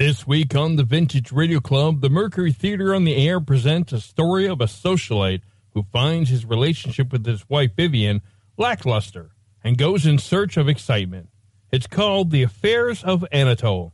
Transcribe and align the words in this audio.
This 0.00 0.26
week 0.26 0.54
on 0.54 0.76
the 0.76 0.82
Vintage 0.82 1.30
Radio 1.30 1.60
Club, 1.60 2.00
the 2.00 2.08
Mercury 2.08 2.52
Theater 2.52 2.94
on 2.94 3.04
the 3.04 3.16
Air 3.16 3.38
presents 3.38 3.92
a 3.92 4.00
story 4.00 4.48
of 4.48 4.62
a 4.62 4.64
socialite 4.64 5.42
who 5.74 5.84
finds 5.92 6.30
his 6.30 6.46
relationship 6.46 7.12
with 7.12 7.26
his 7.26 7.46
wife 7.50 7.72
Vivian 7.76 8.22
lackluster 8.56 9.32
and 9.62 9.76
goes 9.76 10.06
in 10.06 10.16
search 10.16 10.56
of 10.56 10.70
excitement. 10.70 11.28
It's 11.70 11.86
called 11.86 12.30
The 12.30 12.42
Affairs 12.42 13.04
of 13.04 13.26
Anatole. 13.30 13.92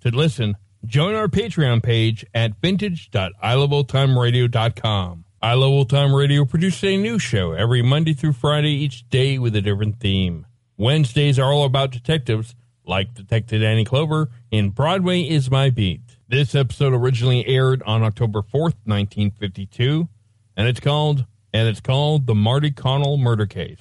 To 0.00 0.08
listen, 0.08 0.56
join 0.86 1.14
our 1.14 1.28
Patreon 1.28 1.82
page 1.82 2.24
at 2.32 2.58
vintage.iloveoldtimeradio.com. 2.62 5.24
I 5.42 5.52
Love 5.52 5.70
Old 5.70 5.90
Time 5.90 6.14
Radio 6.14 6.46
produces 6.46 6.84
a 6.84 6.96
new 6.96 7.18
show 7.18 7.52
every 7.52 7.82
Monday 7.82 8.14
through 8.14 8.32
Friday, 8.32 8.72
each 8.72 9.10
day 9.10 9.38
with 9.38 9.54
a 9.54 9.60
different 9.60 10.00
theme. 10.00 10.46
Wednesdays 10.78 11.38
are 11.38 11.52
all 11.52 11.66
about 11.66 11.90
detectives, 11.90 12.54
like 12.86 13.14
Detective 13.14 13.60
Danny 13.60 13.84
Clover 13.84 14.30
in 14.54 14.70
Broadway 14.70 15.22
is 15.22 15.50
My 15.50 15.68
Beat. 15.68 16.00
This 16.28 16.54
episode 16.54 16.92
originally 16.92 17.44
aired 17.44 17.82
on 17.86 18.04
October 18.04 18.40
4th, 18.40 18.78
1952, 18.84 20.08
and 20.56 20.68
it's 20.68 20.78
called 20.78 21.24
and 21.52 21.66
it's 21.66 21.80
called 21.80 22.28
The 22.28 22.36
Marty 22.36 22.70
Connell 22.70 23.16
Murder 23.16 23.46
Case. 23.46 23.78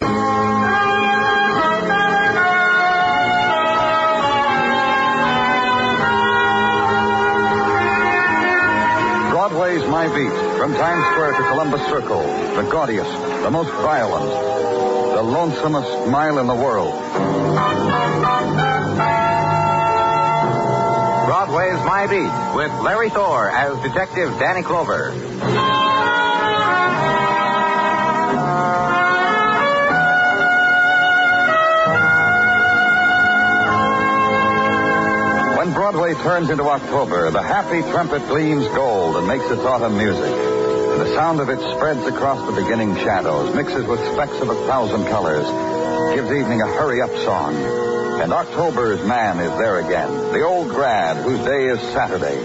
Broadway's 9.29 9.85
My 9.85 10.07
Beat, 10.07 10.57
from 10.57 10.73
Times 10.73 11.05
Square 11.11 11.33
to 11.33 11.49
Columbus 11.49 11.85
Circle, 11.85 12.23
the 12.55 12.67
gaudiest, 12.71 13.11
the 13.43 13.51
most 13.51 13.69
violent, 13.69 14.25
the 14.25 15.21
lonesomest 15.21 16.09
mile 16.09 16.39
in 16.39 16.47
the 16.47 16.55
world. 16.55 16.95
Broadway's 21.53 21.85
My 21.85 22.07
Beat 22.07 22.55
with 22.55 22.71
Larry 22.81 23.11
Thor 23.11 23.47
as 23.47 23.79
Detective 23.83 24.39
Danny 24.39 24.63
Clover. 24.63 25.11
When 35.59 35.73
Broadway 35.73 36.15
turns 36.15 36.49
into 36.49 36.63
October, 36.63 37.29
the 37.29 37.43
happy 37.43 37.81
trumpet 37.81 38.27
gleams 38.29 38.65
gold 38.69 39.17
and 39.17 39.27
makes 39.27 39.45
its 39.45 39.61
autumn 39.61 39.95
music. 39.95 40.23
And 40.23 41.01
the 41.01 41.13
sound 41.13 41.39
of 41.39 41.49
it 41.49 41.59
spreads 41.75 42.01
across 42.07 42.43
the 42.47 42.59
beginning 42.59 42.95
shadows, 42.95 43.53
mixes 43.53 43.85
with 43.85 43.99
specks 43.99 44.41
of 44.41 44.49
a 44.49 44.55
thousand 44.65 45.05
colors, 45.05 45.45
gives 46.15 46.31
evening 46.31 46.63
a 46.63 46.67
hurry 46.67 46.99
up 46.99 47.11
song. 47.23 47.92
And 48.21 48.31
October's 48.31 49.03
man 49.05 49.39
is 49.39 49.51
there 49.57 49.79
again, 49.79 50.09
the 50.31 50.43
old 50.43 50.69
grad 50.69 51.17
whose 51.17 51.39
day 51.39 51.65
is 51.65 51.79
Saturday, 51.93 52.37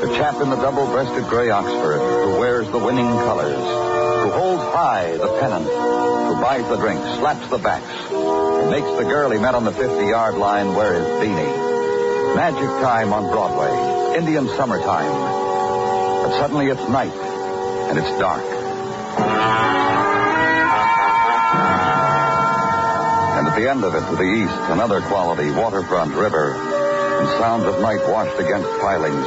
the 0.00 0.14
chap 0.16 0.40
in 0.40 0.50
the 0.50 0.56
double 0.56 0.86
breasted 0.86 1.28
gray 1.28 1.50
Oxford 1.50 2.00
who 2.00 2.40
wears 2.40 2.68
the 2.70 2.78
winning 2.78 3.06
colors, 3.06 3.54
who 3.54 4.30
holds 4.30 4.62
high 4.74 5.16
the 5.16 5.38
pennant, 5.38 5.66
who 5.66 6.40
buys 6.40 6.68
the 6.68 6.76
drinks, 6.76 7.04
slaps 7.18 7.48
the 7.50 7.58
backs, 7.58 8.10
and 8.10 8.70
makes 8.70 8.90
the 8.98 9.04
girl 9.04 9.30
he 9.30 9.38
met 9.38 9.54
on 9.54 9.64
the 9.64 9.72
50 9.72 10.06
yard 10.06 10.36
line 10.36 10.74
wear 10.74 10.94
his 10.94 11.06
beanie. 11.22 12.34
Magic 12.34 12.68
time 12.82 13.12
on 13.12 13.30
Broadway, 13.30 14.18
Indian 14.18 14.48
summertime. 14.48 15.12
But 16.24 16.38
suddenly 16.40 16.66
it's 16.66 16.88
night, 16.88 17.12
and 17.90 17.98
it's 17.98 18.18
dark. 18.18 18.51
The 23.62 23.70
end 23.70 23.84
of 23.84 23.94
it, 23.94 24.02
to 24.10 24.16
the 24.16 24.26
east, 24.26 24.58
another 24.74 25.00
quality 25.02 25.48
waterfront 25.52 26.12
river, 26.14 26.54
and 26.54 27.28
sounds 27.38 27.64
of 27.64 27.80
night 27.80 28.02
washed 28.08 28.34
against 28.40 28.68
pilings, 28.80 29.26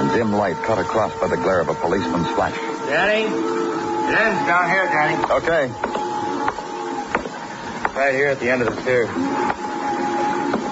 and 0.00 0.10
dim 0.12 0.32
light 0.32 0.56
cut 0.64 0.78
across 0.78 1.12
by 1.20 1.28
the 1.28 1.36
glare 1.36 1.60
of 1.60 1.68
a 1.68 1.74
policeman's 1.74 2.28
flash. 2.32 2.56
Danny? 2.88 3.28
It 3.28 4.16
ends 4.16 4.40
down 4.48 4.70
here, 4.70 4.86
Danny. 4.88 5.16
Okay. 5.20 5.68
Right 7.92 8.14
here 8.14 8.28
at 8.28 8.40
the 8.40 8.48
end 8.48 8.62
of 8.62 8.74
the 8.74 8.80
pier. 8.80 9.06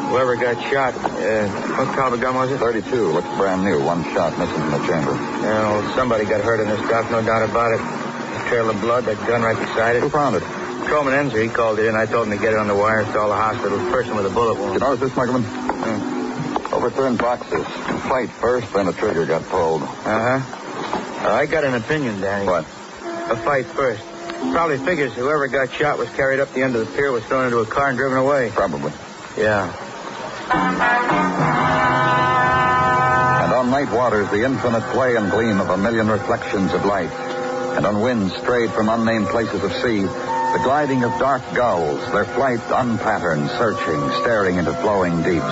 Whoever 0.09 0.37
got 0.37 0.57
shot, 0.73 0.95
uh, 0.97 1.49
what 1.77 1.95
caliber 1.95 2.17
gun 2.17 2.35
was 2.37 2.51
it? 2.51 2.59
32, 2.59 3.13
looks 3.13 3.29
brand 3.37 3.63
new. 3.63 3.85
One 3.85 4.05
shot 4.15 4.39
missing 4.39 4.55
from 4.57 4.71
the 4.71 4.87
chamber. 4.89 5.13
You 5.13 5.53
know, 5.53 5.93
somebody 5.95 6.25
got 6.25 6.41
hurt 6.41 6.61
in 6.61 6.69
this 6.69 6.81
dock, 6.89 7.11
no 7.11 7.21
doubt 7.21 7.43
about 7.51 7.73
it. 7.75 7.81
The 8.41 8.49
trail 8.49 8.71
of 8.71 8.81
blood, 8.81 9.05
that 9.05 9.19
gun 9.27 9.43
right 9.43 9.59
beside 9.59 9.97
it. 9.97 10.03
Who 10.03 10.09
found 10.09 10.37
it? 10.37 10.43
Coleman 10.97 11.29
Enzer, 11.29 11.43
he 11.43 11.51
called 11.51 11.79
it 11.79 11.85
in. 11.85 11.95
I 11.95 12.07
told 12.07 12.27
him 12.27 12.33
to 12.39 12.43
get 12.43 12.55
it 12.55 12.59
on 12.59 12.69
the 12.69 12.75
wire 12.75 13.05
to 13.05 13.19
all 13.21 13.29
the 13.29 13.35
hospitals. 13.37 13.83
Person 13.93 14.17
with 14.17 14.25
a 14.25 14.31
bullet 14.31 14.55
You 14.55 14.63
wound. 14.63 14.81
notice 14.81 15.01
this, 15.01 15.13
Muggavan? 15.13 16.73
Overturned 16.73 17.19
boxes. 17.19 17.67
Fight 18.09 18.31
first, 18.31 18.73
then 18.73 18.89
a 18.89 18.95
trigger 18.95 19.27
got 19.27 19.43
pulled. 19.51 19.83
Uh-huh. 19.83 21.29
Uh, 21.29 21.35
I 21.35 21.45
got 21.45 21.65
an 21.65 21.75
opinion, 21.75 22.23
Danny. 22.23 22.47
What? 22.47 22.65
A 22.65 23.37
fight 23.45 23.67
first. 23.67 24.03
Probably 24.53 24.79
figures 24.79 25.13
whoever 25.13 25.49
got 25.49 25.71
shot 25.71 25.99
was 25.99 26.09
carried 26.17 26.41
up 26.41 26.55
the 26.55 26.63
end 26.63 26.75
of 26.75 26.87
the 26.89 26.97
pier, 26.97 27.13
was 27.13 27.23
thrown 27.25 27.45
into 27.45 27.59
a 27.59 27.67
car 27.67 27.89
and 27.91 27.99
driven 27.99 28.17
away. 28.17 28.51
Probably. 28.55 28.93
Yeah. 29.37 29.69
And 33.45 33.53
on 33.53 33.71
night 33.71 33.93
waters, 33.93 34.31
the 34.31 34.45
infinite 34.47 34.83
play 34.93 35.15
and 35.17 35.31
gleam 35.31 35.61
of 35.61 35.69
a 35.69 35.77
million 35.77 36.09
reflections 36.09 36.73
of 36.73 36.87
light. 36.87 37.11
And 37.77 37.85
on 37.85 38.01
winds 38.01 38.35
strayed 38.37 38.71
from 38.71 38.89
unnamed 38.89 39.27
places 39.27 39.63
of 39.63 39.71
sea, 39.75 40.07
the 40.57 40.63
gliding 40.63 41.05
of 41.05 41.11
dark 41.19 41.43
gulls, 41.55 42.01
their 42.13 42.25
flight 42.25 42.61
unpatterned, 42.71 43.47
searching, 43.51 44.01
staring 44.23 44.57
into 44.57 44.73
flowing 44.73 45.23
deeps. 45.23 45.45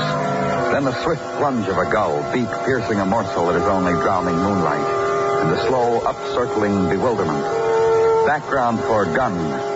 Then 0.72 0.84
the 0.84 1.04
swift 1.04 1.20
plunge 1.36 1.68
of 1.68 1.76
a 1.76 1.84
gull, 1.92 2.22
beak 2.32 2.48
piercing 2.64 2.98
a 3.00 3.04
morsel 3.04 3.48
that 3.48 3.56
is 3.56 3.64
only 3.64 3.92
drowning 3.92 4.34
moonlight, 4.36 4.80
and 5.42 5.52
the 5.52 5.66
slow 5.66 6.00
upcircling 6.00 6.88
bewilderment. 6.88 7.44
Background 8.26 8.80
for 8.80 9.04
gun, 9.04 9.34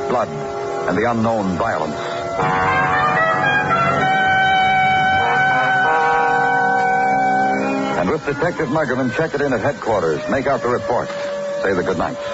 blood, 0.08 0.28
and 0.88 0.96
the 0.96 1.10
unknown 1.10 1.58
violence. 1.58 2.00
And 7.98 8.08
with 8.08 8.24
Detective 8.24 8.69
Muggavan, 8.69 9.14
check 9.14 9.34
it 9.34 9.42
in 9.42 9.52
at 9.52 9.60
headquarters, 9.60 10.26
make 10.31 10.46
out 10.46 10.62
the 10.62 10.69
report, 10.69 11.10
say 11.62 11.74
the 11.74 11.82
good 11.82 11.98
nights, 11.98 12.24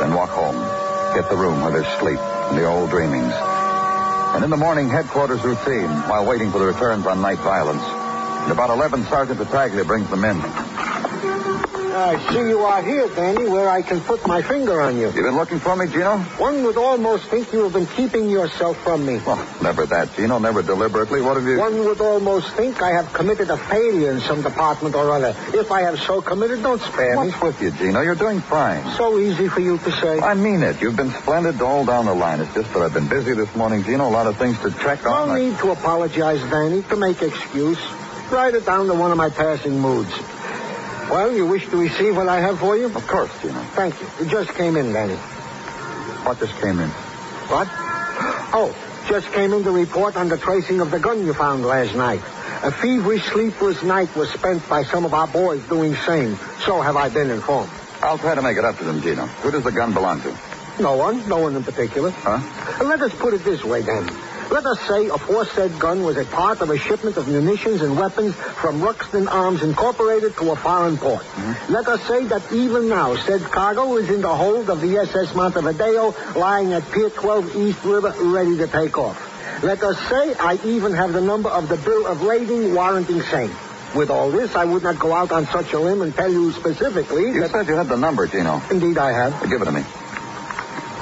then 0.00 0.14
walk 0.14 0.30
home, 0.30 0.85
hit 1.16 1.30
the 1.30 1.36
room 1.36 1.62
where 1.62 1.72
there's 1.72 1.88
sleep 1.98 2.18
and 2.20 2.58
the 2.58 2.66
old 2.66 2.90
dreamings. 2.90 3.32
And 3.32 4.44
in 4.44 4.50
the 4.50 4.56
morning, 4.56 4.90
headquarters 4.90 5.42
routine 5.42 5.88
while 6.10 6.26
waiting 6.26 6.50
for 6.50 6.58
the 6.58 6.66
returns 6.66 7.06
on 7.06 7.22
night 7.22 7.38
violence. 7.38 7.80
And 7.80 8.52
about 8.52 8.68
11, 8.68 9.06
Sergeant 9.06 9.38
Tartaglia 9.38 9.86
brings 9.86 10.10
them 10.10 10.24
in. 10.24 10.75
I 11.96 12.30
see 12.30 12.40
you 12.40 12.60
are 12.60 12.82
here, 12.82 13.08
Danny, 13.08 13.48
where 13.48 13.70
I 13.70 13.80
can 13.80 14.02
put 14.02 14.26
my 14.26 14.42
finger 14.42 14.82
on 14.82 14.96
you. 14.98 15.06
You've 15.06 15.14
been 15.14 15.36
looking 15.36 15.60
for 15.60 15.74
me, 15.74 15.86
Gino? 15.90 16.18
One 16.36 16.62
would 16.64 16.76
almost 16.76 17.24
think 17.30 17.50
you 17.54 17.64
have 17.64 17.72
been 17.72 17.86
keeping 17.86 18.28
yourself 18.28 18.76
from 18.84 19.06
me. 19.06 19.18
Well, 19.24 19.40
never 19.62 19.86
that, 19.86 20.14
Gino. 20.14 20.38
Never 20.38 20.60
deliberately. 20.62 21.22
What 21.22 21.36
have 21.36 21.46
you... 21.46 21.58
One 21.58 21.78
would 21.86 22.00
almost 22.02 22.52
think 22.54 22.82
I 22.82 22.90
have 23.00 23.14
committed 23.14 23.48
a 23.48 23.56
failure 23.56 24.12
in 24.12 24.20
some 24.20 24.42
department 24.42 24.94
or 24.94 25.10
other. 25.10 25.34
If 25.56 25.72
I 25.72 25.82
have 25.82 25.98
so 26.00 26.20
committed, 26.20 26.62
don't 26.62 26.82
spare 26.82 27.12
me. 27.12 27.30
What's 27.30 27.42
with 27.42 27.62
you, 27.62 27.70
Gino? 27.70 28.02
You're 28.02 28.14
doing 28.14 28.42
fine. 28.42 28.94
So 28.96 29.18
easy 29.18 29.48
for 29.48 29.60
you 29.60 29.78
to 29.78 29.90
say. 29.92 30.20
I 30.20 30.34
mean 30.34 30.62
it. 30.62 30.82
You've 30.82 30.96
been 30.96 31.12
splendid 31.22 31.62
all 31.62 31.86
down 31.86 32.04
the 32.04 32.14
line. 32.14 32.40
It's 32.40 32.52
just 32.52 32.74
that 32.74 32.82
I've 32.82 32.92
been 32.92 33.08
busy 33.08 33.32
this 33.34 33.54
morning, 33.56 33.84
Gino. 33.84 34.06
A 34.06 34.12
lot 34.12 34.26
of 34.26 34.36
things 34.36 34.58
to 34.58 34.70
check 34.84 35.06
on. 35.06 35.28
No 35.28 35.34
I- 35.34 35.38
need 35.38 35.58
to 35.60 35.70
apologize, 35.70 36.42
Danny, 36.50 36.82
to 36.82 36.96
make 36.96 37.22
excuse. 37.22 37.80
Write 38.30 38.54
it 38.54 38.66
down 38.66 38.86
to 38.88 38.94
one 38.94 39.12
of 39.12 39.16
my 39.16 39.30
passing 39.30 39.80
moods. 39.80 40.12
Well, 41.10 41.32
you 41.32 41.46
wish 41.46 41.64
to 41.70 41.76
receive 41.76 42.16
what 42.16 42.28
I 42.28 42.40
have 42.40 42.58
for 42.58 42.76
you? 42.76 42.86
Of 42.86 43.06
course, 43.06 43.30
Gino. 43.40 43.62
Thank 43.74 44.00
you. 44.00 44.08
It 44.20 44.28
just 44.28 44.54
came 44.54 44.76
in, 44.76 44.92
Danny. 44.92 45.14
What 46.24 46.38
just 46.40 46.54
came 46.60 46.80
in? 46.80 46.90
What? 47.48 47.68
Oh, 48.52 48.74
just 49.08 49.30
came 49.32 49.52
in 49.52 49.62
to 49.62 49.70
report 49.70 50.16
on 50.16 50.28
the 50.28 50.36
tracing 50.36 50.80
of 50.80 50.90
the 50.90 50.98
gun 50.98 51.24
you 51.24 51.32
found 51.34 51.64
last 51.64 51.94
night. 51.94 52.22
A 52.64 52.72
feverish, 52.72 53.22
sleepless 53.30 53.82
night 53.84 54.14
was 54.16 54.30
spent 54.30 54.68
by 54.68 54.82
some 54.82 55.04
of 55.04 55.14
our 55.14 55.28
boys 55.28 55.62
doing 55.68 55.94
same. 55.94 56.36
So 56.64 56.80
have 56.80 56.96
I 56.96 57.08
been 57.08 57.30
informed. 57.30 57.70
I'll 58.02 58.18
try 58.18 58.34
to 58.34 58.42
make 58.42 58.56
it 58.56 58.64
up 58.64 58.78
to 58.78 58.84
them, 58.84 59.00
Gino. 59.00 59.26
Who 59.26 59.50
does 59.50 59.62
the 59.62 59.72
gun 59.72 59.94
belong 59.94 60.22
to? 60.22 60.36
No 60.80 60.96
one, 60.96 61.26
no 61.28 61.38
one 61.38 61.54
in 61.54 61.64
particular. 61.64 62.10
Huh? 62.10 62.84
Let 62.84 63.00
us 63.00 63.14
put 63.14 63.34
it 63.34 63.44
this 63.44 63.62
way, 63.64 63.82
then. 63.82 64.06
Let 64.50 64.64
us 64.64 64.80
say 64.88 65.08
aforesaid 65.08 65.78
gun 65.78 66.02
was 66.04 66.16
a 66.16 66.24
part 66.24 66.60
of 66.60 66.70
a 66.70 66.78
shipment 66.78 67.16
of 67.16 67.26
munitions 67.26 67.82
and 67.82 67.98
weapons 67.98 68.34
from 68.34 68.80
Ruxton 68.80 69.26
Arms 69.28 69.62
Incorporated 69.62 70.36
to 70.36 70.52
a 70.52 70.56
foreign 70.56 70.96
port. 70.96 71.22
Mm-hmm. 71.22 71.72
Let 71.72 71.88
us 71.88 72.00
say 72.06 72.24
that 72.26 72.52
even 72.52 72.88
now 72.88 73.16
said 73.16 73.42
cargo 73.42 73.96
is 73.96 74.08
in 74.08 74.20
the 74.20 74.34
hold 74.34 74.70
of 74.70 74.80
the 74.80 74.98
SS 74.98 75.34
Montevideo 75.34 76.14
lying 76.38 76.72
at 76.72 76.90
Pier 76.92 77.10
12 77.10 77.56
East 77.56 77.84
River 77.84 78.14
ready 78.20 78.56
to 78.58 78.68
take 78.68 78.96
off. 78.96 79.20
Let 79.62 79.82
us 79.82 79.98
say 80.08 80.34
I 80.34 80.58
even 80.64 80.92
have 80.92 81.12
the 81.12 81.20
number 81.20 81.48
of 81.48 81.68
the 81.68 81.76
bill 81.76 82.06
of 82.06 82.22
lading 82.22 82.74
warranting 82.74 83.22
same. 83.22 83.50
With 83.94 84.10
all 84.10 84.30
this, 84.30 84.54
I 84.54 84.64
would 84.64 84.82
not 84.82 84.98
go 84.98 85.12
out 85.12 85.32
on 85.32 85.46
such 85.46 85.72
a 85.72 85.78
limb 85.78 86.02
and 86.02 86.14
tell 86.14 86.30
you 86.30 86.52
specifically 86.52 87.22
You 87.32 87.40
that... 87.40 87.50
said 87.50 87.66
you 87.66 87.76
had 87.76 87.88
the 87.88 87.96
number, 87.96 88.26
Gino. 88.26 88.60
Indeed, 88.70 88.98
I 88.98 89.12
have. 89.12 89.48
Give 89.48 89.60
it 89.60 89.64
to 89.64 89.72
me. 89.72 89.82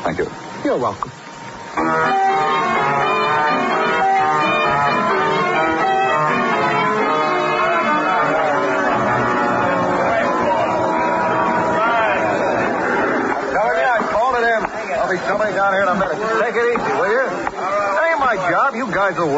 Thank 0.05 0.19
you. 0.19 0.31
You're 0.65 0.79
welcome. 0.79 1.11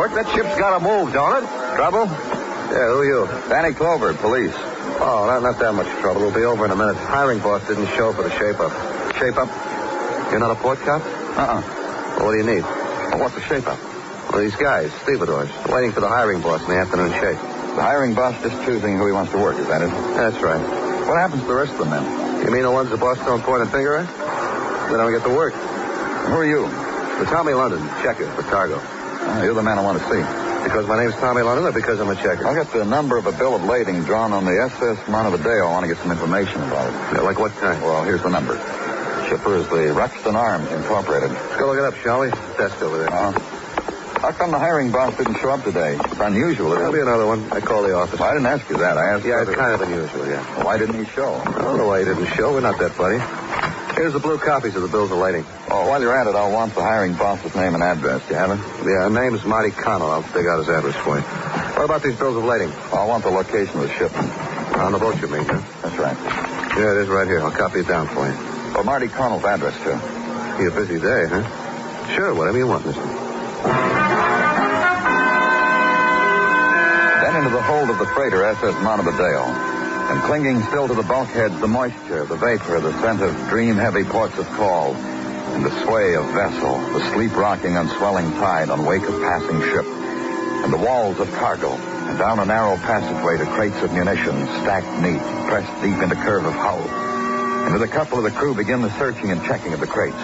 You 0.06 0.16
guys 0.16 0.26
will 0.26 0.26
work. 0.26 0.26
That 0.26 0.34
ship's 0.34 0.58
got 0.58 0.78
to 0.78 0.84
move, 0.84 1.12
don't 1.12 1.42
it? 1.42 1.46
Trouble? 1.76 2.06
Yeah, 2.06 2.90
who 2.90 2.98
are 2.98 3.04
you? 3.04 3.26
Danny 3.48 3.74
Clover, 3.74 4.14
police. 4.14 4.54
Oh, 4.98 5.26
not, 5.26 5.42
not 5.42 5.58
that 5.58 5.74
much 5.74 5.88
trouble. 6.00 6.22
We'll 6.22 6.34
be 6.34 6.44
over 6.44 6.64
in 6.64 6.70
a 6.70 6.76
minute. 6.76 6.96
Hiring 6.96 7.40
boss 7.40 7.66
didn't 7.66 7.88
show 7.96 8.12
for 8.12 8.22
the 8.22 8.30
shape-up. 8.38 8.72
Shape-up? 9.16 9.48
You're 10.30 10.40
not 10.40 10.50
a 10.50 10.56
port 10.56 10.78
cop? 10.80 11.02
Uh-uh. 11.02 11.62
Well, 12.18 12.26
what 12.26 12.32
do 12.32 12.38
you 12.38 12.46
need? 12.46 12.62
Well, 12.62 13.20
what's 13.20 13.34
the 13.34 13.42
shape-up? 13.42 13.78
Well, 14.32 14.40
these 14.40 14.56
guys, 14.56 14.92
stevedores, 15.02 15.50
waiting 15.68 15.92
for 15.92 16.00
the 16.00 16.08
hiring 16.08 16.40
boss 16.40 16.62
in 16.62 16.68
the 16.68 16.78
afternoon 16.78 17.12
shape. 17.12 17.38
The 17.76 17.82
hiring 17.82 18.14
boss 18.14 18.34
just 18.42 18.56
choosing 18.64 18.96
who 18.96 19.06
he 19.06 19.12
wants 19.12 19.32
to 19.32 19.38
work, 19.38 19.58
is 19.58 19.66
that 19.68 19.82
it? 19.82 19.90
That's 20.16 20.42
right. 20.42 20.60
What 21.06 21.18
happens 21.18 21.42
to 21.42 21.48
the 21.48 21.54
rest 21.54 21.72
of 21.72 21.78
the 21.78 21.86
men? 21.86 22.02
You 22.44 22.50
mean 22.50 22.62
the 22.62 22.70
ones 22.70 22.90
the 22.90 22.96
boss 22.96 23.18
don't 23.18 23.42
point 23.42 23.62
a 23.62 23.66
finger 23.66 23.98
at? 23.98 24.08
They 24.90 24.96
don't 24.96 25.12
get 25.12 25.22
to 25.28 25.34
work. 25.34 25.54
Who 25.54 26.34
are 26.34 26.46
you? 26.46 26.66
The 27.18 27.26
Tommy 27.30 27.52
London, 27.52 27.86
checker 28.02 28.26
for 28.32 28.42
cargo. 28.42 28.80
Oh, 29.26 29.42
you're 29.42 29.54
the 29.54 29.62
man 29.62 29.78
I 29.78 29.82
want 29.82 29.98
to 29.98 30.04
see. 30.06 30.22
Because 30.64 30.86
my 30.86 30.98
name's 30.98 31.14
Tommy 31.22 31.42
London 31.42 31.66
or 31.66 31.72
because 31.72 32.00
I'm 32.00 32.08
a 32.10 32.14
checker? 32.16 32.46
I'll 32.46 32.54
get 32.54 32.72
the 32.72 32.84
number 32.84 33.16
of 33.18 33.26
a 33.26 33.32
bill 33.32 33.54
of 33.54 33.62
lading 33.62 34.04
drawn 34.04 34.32
on 34.32 34.44
the 34.44 34.54
SS 34.70 35.08
Montevideo. 35.08 35.66
I 35.66 35.70
want 35.70 35.84
to 35.86 35.90
get 35.94 35.98
some 36.02 36.10
information 36.10 36.62
about 36.62 36.90
it. 36.90 36.94
Yeah, 37.14 37.22
like 37.22 37.38
what 37.38 37.52
kind? 37.58 37.82
Well, 37.82 38.04
here's 38.04 38.22
the 38.22 38.30
number. 38.30 38.54
Shipper 39.28 39.56
is 39.56 39.66
the 39.68 39.90
Ruxton 39.94 40.34
Arms 40.34 40.70
Incorporated. 40.72 41.30
Let's 41.30 41.58
go 41.58 41.66
look 41.66 41.78
it 41.78 41.84
up, 41.84 41.94
shall 42.02 42.20
we? 42.20 42.30
Desk 42.58 42.80
over 42.82 42.98
there. 42.98 43.12
Uh, 43.12 43.32
how 44.22 44.32
come 44.32 44.50
the 44.50 44.58
hiring 44.58 44.90
boss 44.90 45.16
didn't 45.18 45.36
show 45.38 45.50
up 45.50 45.62
today? 45.62 45.98
It's 45.98 46.18
unusual. 46.18 46.70
There'll 46.70 46.92
be 46.92 47.00
another 47.00 47.26
one. 47.26 47.52
I 47.52 47.60
called 47.60 47.86
the 47.86 47.94
office. 47.94 48.18
Well, 48.18 48.30
I 48.30 48.34
didn't 48.34 48.46
ask 48.46 48.68
you 48.70 48.76
that. 48.78 48.96
I 48.98 49.14
asked 49.14 49.26
Yeah, 49.26 49.42
it's 49.42 49.54
kind 49.54 49.74
of 49.74 49.82
unusual, 49.82 50.26
yeah. 50.26 50.42
Why 50.64 50.78
didn't 50.78 50.98
he 50.98 51.10
show? 51.12 51.34
I 51.34 51.62
don't 51.62 51.78
know 51.78 51.86
why 51.86 52.00
he 52.00 52.06
didn't 52.06 52.26
show. 52.34 52.52
We're 52.54 52.62
not 52.62 52.78
that 52.78 52.96
buddy. 52.96 53.18
Here's 53.96 54.12
the 54.12 54.20
blue 54.20 54.36
copies 54.36 54.76
of 54.76 54.82
the 54.82 54.88
bills 54.88 55.10
of 55.10 55.16
lading. 55.16 55.46
Oh, 55.72 55.88
while 55.88 56.00
you're 56.00 56.12
at 56.12 56.26
it, 56.28 56.36
I'll 56.36 56.52
want 56.52 56.74
the 56.74 56.82
hiring 56.82 57.14
boss's 57.16 57.54
name 57.56 57.72
and 57.72 57.82
address. 57.82 58.20
Do 58.28 58.34
you 58.34 58.38
have 58.38 58.52
it? 58.52 58.60
Yeah, 58.84 59.08
name's 59.08 59.42
Marty 59.44 59.72
Connell. 59.72 60.10
I'll 60.10 60.20
dig 60.36 60.44
out 60.44 60.58
his 60.60 60.68
address 60.68 60.96
for 61.00 61.16
you. 61.16 61.24
What 61.24 61.84
about 61.88 62.02
these 62.02 62.14
bills 62.16 62.36
of 62.36 62.44
lading? 62.44 62.70
I 62.92 63.04
want 63.08 63.24
the 63.24 63.30
location 63.30 63.80
of 63.80 63.88
the 63.88 63.94
shipment. 63.96 64.28
On 64.76 64.92
the 64.92 64.98
boat, 64.98 65.16
you 65.16 65.28
mean, 65.28 65.48
huh? 65.48 65.64
That's 65.80 65.96
right. 65.96 66.16
Yeah, 66.76 66.92
it 66.92 67.02
is 67.04 67.08
right 67.08 67.26
here. 67.26 67.40
I'll 67.40 67.50
copy 67.50 67.80
it 67.80 67.88
down 67.88 68.06
for 68.08 68.28
you. 68.28 68.36
Well, 68.76 68.84
Marty 68.84 69.08
Connell's 69.08 69.44
address, 69.44 69.72
too. 69.80 69.96
Be 70.60 70.68
a 70.68 70.76
busy 70.76 71.00
day, 71.00 71.24
huh? 71.32 71.40
Sure, 72.14 72.34
whatever 72.34 72.58
you 72.58 72.66
want, 72.66 72.84
mister. 72.84 73.00
Then 77.24 77.32
into 77.40 77.48
the 77.48 77.64
hold 77.64 77.88
of 77.88 77.96
the 77.98 78.06
freighter 78.12 78.44
SS 78.44 78.76
Montevideo. 78.84 79.75
And 80.06 80.22
clinging 80.22 80.62
still 80.70 80.86
to 80.86 80.94
the 80.94 81.02
bulkheads, 81.02 81.58
the 81.60 81.66
moisture, 81.66 82.24
the 82.26 82.36
vapor, 82.36 82.78
the 82.80 82.92
scent 83.02 83.22
of 83.22 83.34
dream-heavy 83.48 84.04
ports 84.04 84.38
of 84.38 84.46
call, 84.54 84.94
and 84.94 85.64
the 85.64 85.82
sway 85.82 86.14
of 86.14 86.24
vessel, 86.30 86.78
the 86.92 87.12
sleep-rocking 87.12 87.76
on 87.76 87.88
swelling 87.98 88.30
tide 88.32 88.70
on 88.70 88.86
wake 88.86 89.02
of 89.02 89.20
passing 89.20 89.60
ship, 89.62 89.84
and 90.62 90.72
the 90.72 90.78
walls 90.78 91.18
of 91.18 91.32
cargo, 91.32 91.72
and 91.72 92.18
down 92.18 92.38
a 92.38 92.44
narrow 92.44 92.76
passageway 92.76 93.36
to 93.38 93.46
crates 93.46 93.82
of 93.82 93.92
munitions, 93.92 94.48
stacked 94.62 95.02
neat, 95.02 95.20
pressed 95.48 95.74
deep 95.82 96.00
into 96.00 96.14
curve 96.22 96.44
of 96.44 96.54
hull. 96.54 96.86
And 97.66 97.72
with 97.72 97.82
a 97.82 97.88
couple 97.88 98.18
of 98.18 98.24
the 98.24 98.30
crew 98.30 98.54
begin 98.54 98.82
the 98.82 98.96
searching 98.98 99.32
and 99.32 99.42
checking 99.42 99.72
of 99.72 99.80
the 99.80 99.88
crates. 99.88 100.22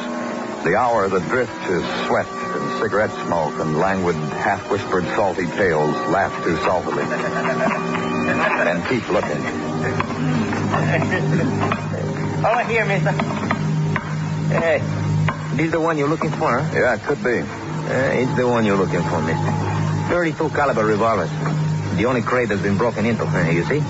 The 0.62 0.76
hour 0.76 1.08
that 1.08 1.28
drifts 1.28 1.66
is 1.66 1.82
sweat 2.06 2.28
and 2.28 2.80
cigarette 2.80 3.10
smoke 3.26 3.58
and 3.58 3.78
languid, 3.78 4.14
half-whispered 4.14 5.04
salty 5.16 5.46
tales 5.46 5.96
laugh 6.06 6.32
too 6.44 6.54
saltily. 6.58 8.10
and 8.28 8.84
keep 8.88 9.08
looking. 9.08 9.38
Over 12.44 12.64
here, 12.64 12.84
mister. 12.84 13.12
Hey, 14.52 14.78
this 15.56 15.66
is 15.66 15.72
the 15.72 15.80
one 15.80 15.98
you're 15.98 16.08
looking 16.08 16.30
for, 16.30 16.58
huh? 16.58 16.74
Yeah, 16.74 16.94
it 16.94 17.02
could 17.02 17.22
be. 17.22 17.40
Uh, 17.40 18.20
it's 18.22 18.34
the 18.36 18.46
one 18.46 18.64
you're 18.64 18.76
looking 18.76 19.02
for, 19.02 19.20
mister. 19.22 19.52
32 20.08 20.50
caliber 20.50 20.84
revolvers. 20.84 21.30
The 21.96 22.06
only 22.06 22.22
crate 22.22 22.48
that's 22.48 22.62
been 22.62 22.78
broken 22.78 23.04
into, 23.06 23.24
you 23.52 23.64
see? 23.64 23.80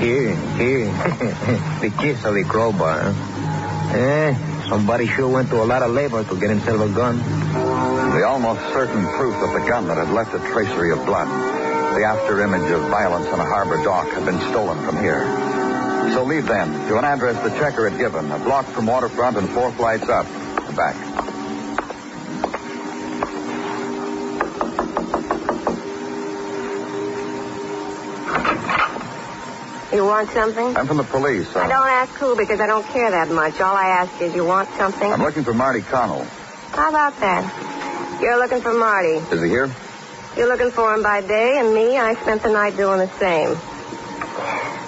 Here, 0.00 0.34
here. 0.56 0.86
the 1.80 1.92
chips 2.00 2.24
of 2.24 2.34
the 2.34 2.44
crowbar, 2.44 3.00
huh? 3.00 3.96
Eh, 3.96 4.68
somebody 4.68 5.06
sure 5.06 5.28
went 5.28 5.48
to 5.50 5.62
a 5.62 5.64
lot 5.64 5.82
of 5.82 5.92
labor 5.92 6.22
to 6.24 6.40
get 6.40 6.50
himself 6.50 6.80
a 6.80 6.92
gun. 6.92 7.18
The 8.12 8.26
almost 8.26 8.60
certain 8.72 9.06
proof 9.16 9.34
of 9.36 9.52
the 9.52 9.66
gun 9.68 9.86
that 9.88 9.96
had 9.96 10.12
left 10.12 10.34
a 10.34 10.38
tracery 10.52 10.92
of 10.92 11.04
blood. 11.06 11.55
The 11.96 12.04
after 12.04 12.44
image 12.44 12.70
of 12.72 12.82
violence 12.90 13.26
on 13.28 13.40
a 13.40 13.44
harbor 13.48 13.82
dock 13.82 14.04
had 14.08 14.26
been 14.26 14.38
stolen 14.52 14.84
from 14.84 15.00
here. 15.00 15.24
So 16.12 16.24
leave 16.24 16.44
then 16.44 16.68
to 16.88 16.98
an 16.98 17.06
address 17.06 17.42
the 17.42 17.48
checker 17.56 17.88
had 17.88 17.98
given, 17.98 18.30
a 18.30 18.38
block 18.38 18.66
from 18.66 18.84
waterfront 18.84 19.38
and 19.38 19.48
four 19.48 19.72
flights 19.72 20.06
up 20.06 20.26
and 20.26 20.76
back. 20.76 20.94
You 29.94 30.04
want 30.04 30.28
something? 30.32 30.76
I'm 30.76 30.86
from 30.86 30.98
the 30.98 31.04
police. 31.04 31.48
Uh, 31.56 31.60
I 31.60 31.68
don't 31.68 31.88
ask 31.88 32.12
who 32.20 32.36
because 32.36 32.60
I 32.60 32.66
don't 32.66 32.84
care 32.88 33.10
that 33.10 33.30
much. 33.30 33.58
All 33.58 33.74
I 33.74 34.04
ask 34.04 34.20
is 34.20 34.34
you 34.34 34.44
want 34.44 34.68
something? 34.76 35.10
I'm 35.10 35.22
looking 35.22 35.44
for 35.44 35.54
Marty 35.54 35.80
Connell. 35.80 36.24
How 36.76 36.90
about 36.90 37.18
that? 37.20 38.20
You're 38.20 38.36
looking 38.36 38.60
for 38.60 38.74
Marty. 38.74 39.16
Is 39.34 39.42
he 39.42 39.48
here? 39.48 39.74
You're 40.36 40.48
looking 40.48 40.70
for 40.70 40.94
him 40.94 41.02
by 41.02 41.22
day, 41.22 41.58
and 41.58 41.74
me, 41.74 41.96
I 41.96 42.14
spent 42.14 42.42
the 42.42 42.50
night 42.50 42.76
doing 42.76 42.98
the 42.98 43.08
same. 43.18 43.56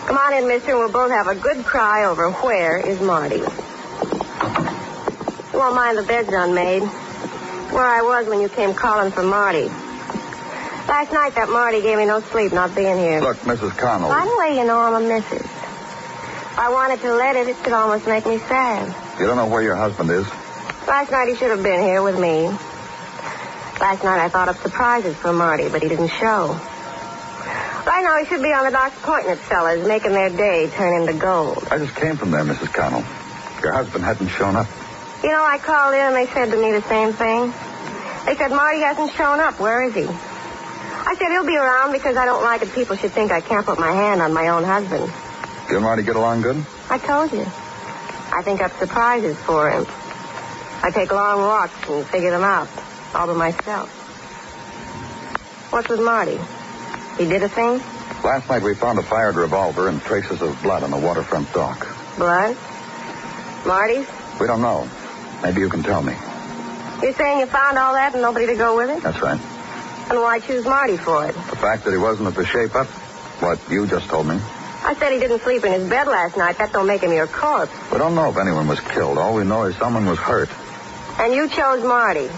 Come 0.06 0.18
on 0.18 0.34
in, 0.34 0.46
mister, 0.46 0.72
and 0.72 0.78
we'll 0.80 0.92
both 0.92 1.10
have 1.10 1.26
a 1.26 1.34
good 1.34 1.64
cry 1.64 2.04
over 2.04 2.30
where 2.32 2.78
is 2.78 3.00
Marty. 3.00 3.36
You 3.36 3.44
won't 5.54 5.74
mind 5.74 5.96
the 5.96 6.02
bed's 6.02 6.28
unmade. 6.30 6.82
Where 6.82 7.86
I 7.86 8.02
was 8.02 8.26
when 8.26 8.40
you 8.40 8.48
came 8.48 8.74
calling 8.74 9.10
for 9.10 9.22
Marty. 9.22 9.64
Last 10.88 11.12
night, 11.12 11.34
that 11.34 11.48
Marty 11.50 11.80
gave 11.82 11.96
me 11.98 12.04
no 12.06 12.20
sleep 12.20 12.52
not 12.52 12.74
being 12.74 12.96
here. 12.96 13.20
Look, 13.20 13.38
Mrs. 13.38 13.76
Connell. 13.76 14.08
By 14.08 14.24
the 14.24 14.36
way, 14.38 14.58
you 14.58 14.66
know 14.66 14.78
I'm 14.78 15.02
a 15.02 15.06
missus. 15.06 15.40
If 15.40 16.58
I 16.58 16.68
wanted 16.70 17.00
to 17.00 17.14
let 17.14 17.36
it, 17.36 17.48
it 17.48 17.56
could 17.62 17.72
almost 17.72 18.06
make 18.06 18.26
me 18.26 18.38
sad. 18.38 18.94
You 19.18 19.26
don't 19.26 19.36
know 19.36 19.46
where 19.46 19.62
your 19.62 19.76
husband 19.76 20.10
is? 20.10 20.26
Last 20.86 21.10
night 21.10 21.28
he 21.28 21.36
should 21.36 21.50
have 21.50 21.62
been 21.62 21.82
here 21.82 22.02
with 22.02 22.18
me. 22.18 22.50
Last 23.80 24.02
night 24.02 24.18
I 24.18 24.28
thought 24.28 24.48
up 24.48 24.56
surprises 24.58 25.16
for 25.16 25.32
Marty, 25.32 25.68
but 25.68 25.82
he 25.82 25.88
didn't 25.88 26.08
show. 26.08 26.58
Right 27.86 28.02
now, 28.02 28.18
he 28.18 28.26
should 28.26 28.42
be 28.42 28.52
on 28.52 28.64
the 28.64 28.70
docks 28.70 28.94
Doc's 29.00 29.06
Point 29.06 29.38
fellas, 29.38 29.86
making 29.86 30.12
their 30.12 30.30
day 30.30 30.68
turn 30.74 31.00
into 31.00 31.14
gold. 31.14 31.66
I 31.70 31.78
just 31.78 31.94
came 31.94 32.16
from 32.16 32.30
there, 32.30 32.44
Mrs. 32.44 32.72
Connell. 32.72 33.04
Your 33.62 33.72
husband 33.72 34.04
hadn't 34.04 34.28
shown 34.28 34.56
up. 34.56 34.66
You 35.22 35.30
know, 35.30 35.42
I 35.42 35.58
called 35.58 35.94
in 35.94 36.00
and 36.00 36.14
they 36.14 36.26
said 36.32 36.50
to 36.50 36.56
me 36.60 36.70
the 36.72 36.82
same 36.82 37.12
thing. 37.12 37.52
They 38.26 38.36
said 38.36 38.50
Marty 38.50 38.80
hasn't 38.80 39.12
shown 39.12 39.40
up. 39.40 39.58
Where 39.58 39.82
is 39.82 39.94
he? 39.94 40.04
I 40.04 41.14
said 41.18 41.28
he'll 41.30 41.46
be 41.46 41.56
around 41.56 41.92
because 41.92 42.16
I 42.16 42.26
don't 42.26 42.42
like 42.42 42.62
it 42.62 42.72
people 42.74 42.96
should 42.96 43.12
think 43.12 43.32
I 43.32 43.40
can't 43.40 43.64
put 43.64 43.78
my 43.78 43.92
hand 43.92 44.20
on 44.20 44.32
my 44.32 44.48
own 44.48 44.64
husband. 44.64 45.10
And 45.70 45.82
Marty 45.82 46.02
get 46.02 46.16
along 46.16 46.42
good? 46.42 46.64
I 46.90 46.98
told 46.98 47.32
you. 47.32 47.46
I 48.30 48.42
think 48.42 48.60
up 48.60 48.76
surprises 48.78 49.36
for 49.38 49.70
him. 49.70 49.86
I 50.82 50.90
take 50.92 51.10
long 51.10 51.40
walks 51.40 51.74
and 51.88 52.06
figure 52.06 52.30
them 52.30 52.44
out, 52.44 52.68
all 53.14 53.26
by 53.26 53.34
myself. 53.34 53.88
What's 55.70 55.88
with 55.88 56.00
Marty? 56.00 56.38
He 57.18 57.28
did 57.28 57.42
a 57.42 57.48
thing? 57.48 57.78
Last 58.24 58.48
night 58.48 58.62
we 58.62 58.74
found 58.74 58.98
a 58.98 59.02
fired 59.02 59.36
revolver 59.36 59.88
and 59.88 60.00
traces 60.02 60.40
of 60.40 60.60
blood 60.62 60.82
on 60.82 60.90
the 60.90 60.96
waterfront 60.96 61.52
dock. 61.52 61.86
Blood? 62.16 62.56
Marty's? 63.66 64.06
We 64.40 64.46
don't 64.46 64.62
know. 64.62 64.88
Maybe 65.42 65.60
you 65.60 65.68
can 65.68 65.82
tell 65.82 66.02
me. 66.02 66.14
You're 67.02 67.14
saying 67.14 67.40
you 67.40 67.46
found 67.46 67.78
all 67.78 67.94
that 67.94 68.12
and 68.14 68.22
nobody 68.22 68.46
to 68.46 68.56
go 68.56 68.76
with 68.76 68.90
it? 68.90 69.02
That's 69.02 69.20
right. 69.22 69.40
And 70.10 70.20
why 70.20 70.40
choose 70.40 70.64
Marty 70.64 70.96
for 70.96 71.26
it? 71.26 71.34
The 71.34 71.56
fact 71.56 71.84
that 71.84 71.90
he 71.92 71.98
wasn't 71.98 72.28
at 72.28 72.34
the 72.34 72.46
shape 72.46 72.74
up, 72.74 72.86
what 73.40 73.60
you 73.70 73.86
just 73.86 74.08
told 74.08 74.26
me. 74.26 74.40
I 74.82 74.94
said 74.98 75.12
he 75.12 75.18
didn't 75.18 75.42
sleep 75.42 75.64
in 75.64 75.72
his 75.72 75.88
bed 75.88 76.06
last 76.06 76.36
night. 76.36 76.58
That 76.58 76.72
don't 76.72 76.86
make 76.86 77.02
him 77.02 77.12
your 77.12 77.26
corpse. 77.26 77.72
We 77.92 77.98
don't 77.98 78.14
know 78.14 78.30
if 78.30 78.36
anyone 78.38 78.66
was 78.68 78.80
killed. 78.80 79.18
All 79.18 79.34
we 79.34 79.44
know 79.44 79.64
is 79.64 79.76
someone 79.76 80.06
was 80.06 80.18
hurt. 80.18 80.48
And 81.18 81.34
you 81.34 81.48
chose 81.48 81.84
Marty. 81.84 82.28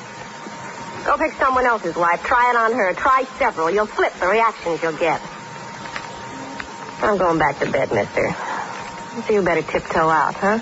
Go 1.04 1.16
pick 1.16 1.33
someone 1.35 1.66
else's 1.66 1.97
wife. 1.97 2.23
Try 2.23 2.50
it 2.50 2.57
on 2.57 2.73
her. 2.73 2.92
Try 2.95 3.25
several. 3.38 3.71
You'll 3.71 3.87
flip 3.87 4.12
the 4.21 4.26
reactions 4.26 4.83
you'll 4.83 4.92
get. 4.92 5.21
I'm 7.02 7.16
going 7.16 7.38
back 7.38 7.59
to 7.61 7.71
bed, 7.71 7.90
mister. 7.92 8.35
So 9.26 9.33
you 9.33 9.42
better 9.42 9.62
tiptoe 9.62 10.09
out, 10.09 10.35
huh? 10.35 10.61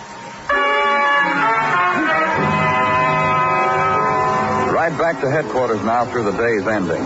Ride 4.73 4.97
back 4.97 5.21
to 5.21 5.31
headquarters 5.31 5.83
now 5.83 6.07
through 6.07 6.25
the 6.31 6.39
day's 6.39 6.67
ending. 6.67 7.05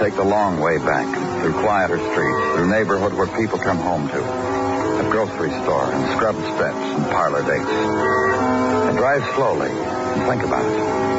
Take 0.00 0.14
the 0.16 0.24
long 0.24 0.60
way 0.60 0.78
back, 0.78 1.06
through 1.42 1.52
quieter 1.60 1.98
streets, 1.98 2.56
through 2.56 2.70
neighborhood 2.70 3.12
where 3.12 3.26
people 3.26 3.58
come 3.58 3.76
home 3.76 4.08
to. 4.08 4.18
A 4.18 5.10
grocery 5.10 5.50
store 5.62 5.92
and 5.92 6.16
scrubbed 6.16 6.42
steps 6.56 6.96
and 6.96 7.04
parlor 7.12 7.42
dates. 7.42 7.70
And 8.88 8.96
drive 8.96 9.22
slowly 9.34 9.70
and 9.70 10.22
think 10.22 10.42
about 10.42 10.64
it. 10.64 11.09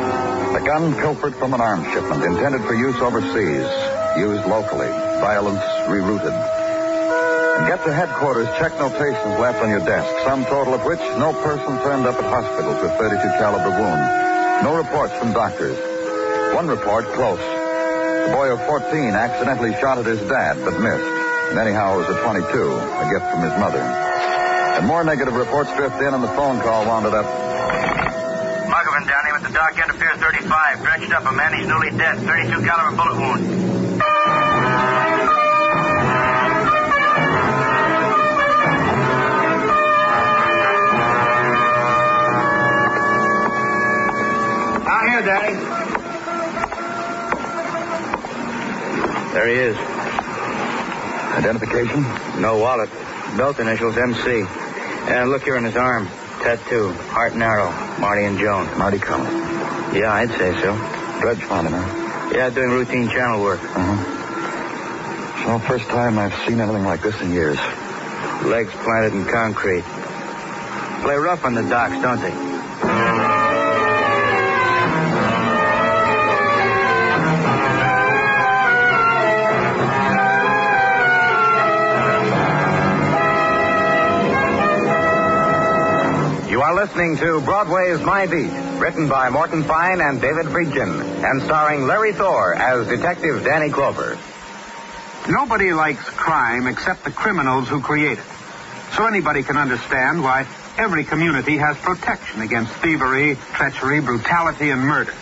A 0.51 0.59
gun 0.59 0.93
pilfered 0.99 1.35
from 1.35 1.53
an 1.53 1.61
arms 1.61 1.87
shipment 1.93 2.23
intended 2.23 2.61
for 2.67 2.75
use 2.75 2.99
overseas, 2.99 3.71
used 4.19 4.43
locally, 4.45 4.91
violence 5.23 5.63
rerouted. 5.87 6.35
And 6.35 7.67
get 7.71 7.79
to 7.85 7.93
headquarters, 7.93 8.51
check 8.59 8.75
notations 8.75 9.39
left 9.39 9.63
on 9.63 9.69
your 9.69 9.79
desk, 9.79 10.11
sum 10.27 10.43
total 10.45 10.73
of 10.73 10.83
which 10.83 10.99
no 11.15 11.31
person 11.39 11.79
turned 11.87 12.05
up 12.05 12.19
at 12.19 12.27
hospitals 12.27 12.83
with 12.83 12.91
32 12.99 13.21
caliber 13.39 13.71
wound. 13.79 14.03
No 14.67 14.75
reports 14.75 15.13
from 15.15 15.31
doctors. 15.31 15.79
One 16.53 16.67
report 16.67 17.05
close. 17.15 17.39
The 18.27 18.35
boy 18.35 18.51
of 18.51 18.59
14 18.67 19.15
accidentally 19.15 19.71
shot 19.79 19.99
at 19.99 20.05
his 20.05 20.19
dad, 20.27 20.59
but 20.67 20.75
missed. 20.83 21.15
And 21.51 21.59
anyhow, 21.59 21.95
it 21.95 22.03
was 22.03 22.09
a 22.11 22.19
22, 22.27 22.43
a 22.43 23.05
gift 23.07 23.25
from 23.31 23.41
his 23.41 23.55
mother. 23.55 23.79
And 23.79 24.85
more 24.85 25.03
negative 25.03 25.33
reports 25.33 25.71
drift 25.75 25.95
in, 26.01 26.13
and 26.13 26.21
the 26.21 26.33
phone 26.35 26.59
call 26.59 26.85
wounded 26.85 27.13
up. 27.13 27.50
The 29.51 29.57
dock 29.57 29.77
end 29.79 29.91
of 29.91 29.99
Pier 29.99 30.15
35. 30.15 30.81
Dredged 30.81 31.11
up 31.13 31.25
a 31.25 31.31
man. 31.31 31.53
He's 31.53 31.67
newly 31.67 31.89
dead. 31.91 32.17
32 32.19 32.63
caliber 32.63 32.95
bullet 32.95 33.17
wound. 33.19 33.59
Down 44.85 45.07
here, 45.09 45.21
Daddy. 45.21 45.55
There 49.33 49.47
he 49.47 49.55
is. 49.55 49.77
Identification? 51.37 52.03
No 52.41 52.57
wallet. 52.57 52.89
Belt 53.37 53.59
initials 53.59 53.97
MC. 53.97 54.45
And 55.11 55.29
look 55.29 55.43
here 55.43 55.57
in 55.57 55.63
his 55.63 55.75
arm. 55.75 56.07
Tattoo. 56.43 56.93
Heart 57.13 57.33
and 57.33 57.43
arrow. 57.43 57.71
Marty 57.99 58.25
and 58.25 58.37
Joan. 58.37 58.77
Marty 58.77 58.99
Connell. 58.99 59.31
Yeah, 59.95 60.11
I'd 60.13 60.29
say 60.31 60.53
so. 60.61 60.75
Dredge 61.21 61.39
him, 61.39 61.73
huh? 61.73 62.31
Yeah, 62.33 62.49
doing 62.49 62.69
routine 62.69 63.09
channel 63.09 63.41
work. 63.41 63.61
Uh-huh. 63.61 65.59
So, 65.59 65.67
first 65.67 65.87
time 65.89 66.17
I've 66.17 66.33
seen 66.47 66.59
anything 66.59 66.83
like 66.83 67.01
this 67.01 67.19
in 67.21 67.31
years. 67.31 67.57
Legs 68.43 68.71
planted 68.73 69.13
in 69.13 69.25
concrete. 69.25 69.83
Play 71.03 71.15
rough 71.15 71.43
on 71.43 71.53
the 71.53 71.63
docks, 71.63 71.99
don't 72.01 72.21
they? 72.21 72.50
Listening 86.81 87.15
to 87.17 87.39
Broadway's 87.41 88.01
My 88.01 88.25
Beat, 88.25 88.49
written 88.81 89.07
by 89.07 89.29
Morton 89.29 89.61
Fine 89.61 90.01
and 90.01 90.19
David 90.19 90.47
Friedkin, 90.47 90.89
and 91.23 91.43
starring 91.43 91.85
Larry 91.85 92.11
Thor 92.11 92.55
as 92.55 92.87
Detective 92.87 93.43
Danny 93.43 93.69
Clover. 93.69 94.17
Nobody 95.29 95.73
likes 95.73 96.03
crime 96.09 96.65
except 96.65 97.03
the 97.03 97.11
criminals 97.11 97.67
who 97.67 97.81
create 97.81 98.17
it. 98.17 98.25
So 98.97 99.05
anybody 99.05 99.43
can 99.43 99.57
understand 99.57 100.23
why 100.23 100.47
every 100.75 101.03
community 101.03 101.55
has 101.57 101.77
protection 101.77 102.41
against 102.41 102.73
thievery, 102.77 103.37
treachery, 103.53 104.01
brutality, 104.01 104.71
and 104.71 104.81
murder. 104.81 105.13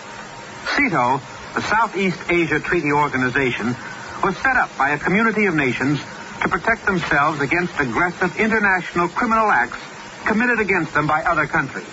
SEATO, 0.78 1.20
the 1.56 1.62
Southeast 1.64 2.20
Asia 2.30 2.62
Treaty 2.62 2.94
Organization, 2.94 3.76
was 4.24 4.38
set 4.38 4.56
up 4.56 4.70
by 4.78 4.92
a 4.92 4.98
community 4.98 5.46
of 5.48 5.56
nations 5.56 6.00
to 6.42 6.48
protect 6.48 6.86
themselves 6.86 7.42
against 7.42 7.78
aggressive 7.82 8.40
international 8.40 9.10
criminal 9.10 9.52
acts 9.52 9.89
committed 10.26 10.60
against 10.60 10.94
them 10.94 11.08
by 11.08 11.24
other 11.24 11.48
countries. 11.48 11.88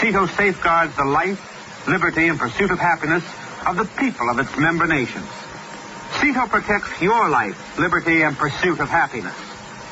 SEATO 0.00 0.26
safeguards 0.26 0.96
the 0.96 1.04
life, 1.04 1.86
liberty, 1.86 2.28
and 2.28 2.38
pursuit 2.38 2.70
of 2.70 2.78
happiness 2.78 3.24
of 3.66 3.76
the 3.76 3.84
people 3.98 4.28
of 4.30 4.38
its 4.38 4.56
member 4.56 4.86
nations. 4.86 5.28
SEATO 6.20 6.46
protects 6.48 7.00
your 7.00 7.28
life, 7.28 7.78
liberty, 7.78 8.22
and 8.22 8.36
pursuit 8.36 8.80
of 8.80 8.88
happiness. 8.88 9.34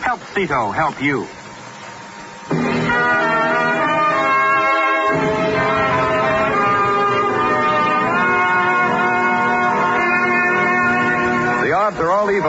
Help 0.01 0.21
SEATO 0.35 0.71
help 0.71 1.01
you. 1.03 1.27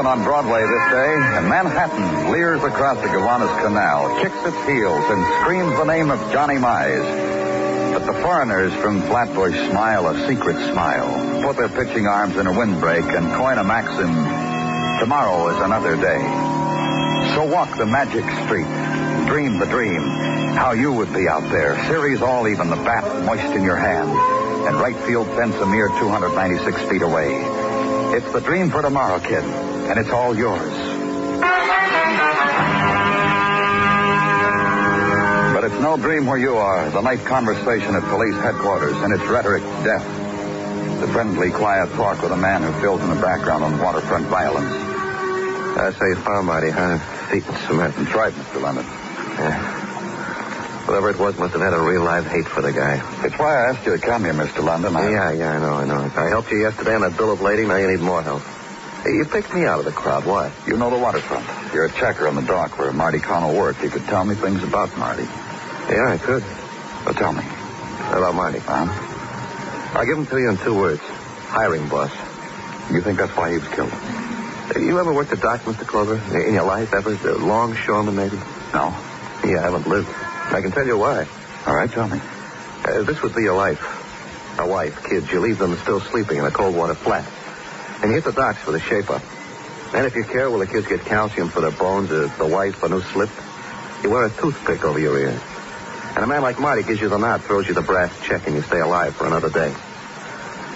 11 0.01 0.19
on 0.19 0.25
Broadway 0.25 0.61
this 0.61 0.87
day, 0.89 1.13
and 1.37 1.47
Manhattan 1.47 2.31
leers 2.31 2.63
across 2.63 2.97
the 3.01 3.07
Gowanus 3.07 3.53
Canal, 3.61 4.19
kicks 4.21 4.41
its 4.49 4.57
heels, 4.65 5.05
and 5.13 5.21
screams 5.41 5.77
the 5.77 5.85
name 5.85 6.09
of 6.09 6.17
Johnny 6.31 6.55
Mize. 6.55 7.93
But 7.93 8.07
the 8.07 8.19
foreigners 8.21 8.73
from 8.81 9.03
Flatbush 9.03 9.53
smile 9.69 10.07
a 10.07 10.27
secret 10.27 10.57
smile, 10.71 11.43
put 11.43 11.57
their 11.57 11.69
pitching 11.69 12.07
arms 12.07 12.35
in 12.37 12.47
a 12.47 12.51
windbreak, 12.51 13.05
and 13.05 13.29
coin 13.37 13.59
a 13.59 13.63
maxim, 13.63 14.09
tomorrow 14.99 15.49
is 15.53 15.61
another 15.61 15.95
day. 15.95 16.21
So 17.35 17.45
walk 17.45 17.77
the 17.77 17.85
magic 17.85 18.25
street, 18.45 18.69
dream 19.29 19.59
the 19.59 19.67
dream, 19.69 20.01
how 20.57 20.71
you 20.71 20.91
would 20.93 21.13
be 21.13 21.27
out 21.27 21.47
there, 21.51 21.77
series 21.85 22.23
all 22.23 22.47
even, 22.47 22.71
the 22.71 22.81
bat 22.89 23.05
moist 23.23 23.53
in 23.53 23.63
your 23.63 23.77
hand, 23.77 24.09
and 24.65 24.77
right 24.77 24.97
field 25.05 25.27
fence 25.37 25.55
a 25.57 25.65
mere 25.67 25.89
296 25.89 26.89
feet 26.89 27.03
away. 27.03 27.37
It's 28.17 28.31
the 28.33 28.41
dream 28.41 28.71
for 28.71 28.81
tomorrow, 28.81 29.19
kid 29.19 29.70
and 29.91 29.99
it's 29.99 30.09
all 30.09 30.33
yours. 30.33 30.71
But 35.53 35.65
it's 35.65 35.81
no 35.81 35.97
dream 35.97 36.27
where 36.27 36.37
you 36.37 36.55
are. 36.55 36.89
The 36.89 37.01
night 37.01 37.25
conversation 37.25 37.95
at 37.95 38.03
police 38.03 38.35
headquarters 38.35 38.95
and 38.95 39.13
its 39.13 39.23
rhetoric 39.23 39.63
death. 39.83 40.07
The 41.01 41.07
friendly, 41.07 41.51
quiet 41.51 41.91
talk 41.91 42.21
with 42.21 42.31
a 42.31 42.37
man 42.37 42.63
who 42.63 42.71
fills 42.79 43.01
in 43.01 43.09
the 43.09 43.19
background 43.19 43.65
on 43.65 43.79
waterfront 43.79 44.27
violence. 44.27 44.71
I 44.71 45.91
say 45.91 46.21
found 46.23 46.47
Marty, 46.47 46.69
huh? 46.69 46.97
Feet 47.27 47.45
in 47.45 47.55
cement. 47.67 47.93
That's 47.97 48.15
right, 48.15 48.33
Mr. 48.33 48.61
London. 48.61 48.85
Yeah. 48.85 50.87
Whatever 50.87 51.09
it 51.09 51.19
was 51.19 51.37
must 51.37 51.51
have 51.51 51.61
had 51.61 51.73
a 51.73 51.81
real 51.81 52.03
live 52.03 52.25
hate 52.27 52.47
for 52.47 52.61
the 52.61 52.71
guy. 52.71 52.95
It's 53.25 53.37
why 53.37 53.65
I 53.65 53.69
asked 53.71 53.85
you 53.85 53.91
to 53.91 53.99
come 53.99 54.23
here, 54.23 54.33
Mr. 54.33 54.63
London. 54.63 54.95
I... 54.95 55.11
Yeah, 55.11 55.31
yeah, 55.33 55.51
I 55.51 55.59
know, 55.59 55.73
I 55.73 55.85
know. 55.85 56.11
I 56.15 56.29
helped 56.29 56.49
you 56.49 56.61
yesterday 56.61 56.95
on 56.95 57.01
that 57.01 57.17
bill 57.17 57.33
of 57.33 57.41
lading. 57.41 57.67
Now 57.67 57.75
you 57.75 57.91
need 57.91 57.99
more 57.99 58.21
help. 58.21 58.41
You 59.05 59.25
picked 59.25 59.53
me 59.53 59.65
out 59.65 59.79
of 59.79 59.85
the 59.85 59.91
crowd. 59.91 60.25
Why? 60.25 60.53
You 60.67 60.77
know 60.77 60.89
the 60.91 60.97
waterfront. 60.97 61.45
You're 61.73 61.85
a 61.85 61.91
checker 61.91 62.27
on 62.27 62.35
the 62.35 62.43
dock 62.43 62.77
where 62.77 62.91
Marty 62.91 63.19
Connell 63.19 63.55
worked. 63.55 63.81
You 63.81 63.89
could 63.89 64.05
tell 64.05 64.23
me 64.23 64.35
things 64.35 64.61
about 64.63 64.95
Marty. 64.97 65.23
Yeah, 65.23 66.13
I 66.13 66.17
could. 66.17 66.43
Well, 67.05 67.15
tell 67.15 67.33
me. 67.33 67.43
About 68.11 68.35
Marty. 68.35 68.59
Huh? 68.59 68.85
I'll 69.97 70.05
give 70.05 70.17
him 70.17 70.27
to 70.27 70.37
you 70.37 70.49
in 70.49 70.57
two 70.57 70.75
words. 70.75 71.01
Hiring 71.01 71.89
boss. 71.89 72.11
You 72.91 73.01
think 73.01 73.17
that's 73.17 73.35
why 73.35 73.51
he 73.51 73.57
was 73.57 73.67
killed? 73.69 73.91
You 74.75 74.99
ever 74.99 75.13
worked 75.13 75.33
a 75.33 75.35
dock, 75.35 75.61
Mr. 75.61 75.85
Clover? 75.85 76.15
In 76.47 76.53
your 76.53 76.65
life, 76.65 76.93
ever? 76.93 77.13
A 77.13 77.37
longshoreman, 77.37 78.15
maybe? 78.15 78.37
No. 78.73 78.95
Yeah, 79.43 79.61
I 79.61 79.63
haven't 79.71 79.87
lived. 79.87 80.09
I 80.09 80.61
can 80.61 80.71
tell 80.71 80.85
you 80.85 80.97
why. 80.97 81.25
All 81.65 81.75
right, 81.75 81.91
tell 81.91 82.07
me. 82.07 82.19
Uh, 82.85 83.03
this 83.03 83.21
would 83.21 83.33
be 83.33 83.41
your 83.41 83.55
life. 83.55 83.81
A 84.59 84.67
wife, 84.67 85.03
kids. 85.09 85.31
You 85.31 85.39
leave 85.39 85.57
them 85.57 85.75
still 85.77 85.99
sleeping 85.99 86.37
in 86.37 86.45
a 86.45 86.51
cold 86.51 86.75
water 86.75 86.95
flat. 86.95 87.25
And 88.01 88.09
you 88.09 88.15
hit 88.15 88.25
the 88.25 88.33
docks 88.33 88.59
for 88.59 88.71
the 88.71 88.79
shape-up. 88.79 89.21
And 89.93 90.05
if 90.05 90.15
you 90.15 90.23
care, 90.23 90.49
will 90.49 90.59
the 90.59 90.67
kids 90.67 90.87
get 90.87 91.05
calcium 91.05 91.49
for 91.49 91.61
their 91.61 91.71
bones 91.71 92.11
or 92.11 92.27
the 92.27 92.47
wife 92.47 92.81
a 92.83 92.89
new 92.89 93.01
slip? 93.01 93.29
You 94.03 94.09
wear 94.09 94.25
a 94.25 94.31
toothpick 94.41 94.83
over 94.83 94.99
your 94.99 95.17
ear. 95.19 95.39
And 96.15 96.23
a 96.23 96.27
man 96.27 96.41
like 96.41 96.59
Marty 96.59 96.83
gives 96.83 96.99
you 96.99 97.09
the 97.09 97.17
nod, 97.17 97.43
throws 97.43 97.67
you 97.67 97.73
the 97.73 97.81
brass 97.81 98.11
check, 98.25 98.47
and 98.47 98.55
you 98.55 98.61
stay 98.63 98.79
alive 98.79 99.15
for 99.15 99.27
another 99.27 99.49
day. 99.49 99.73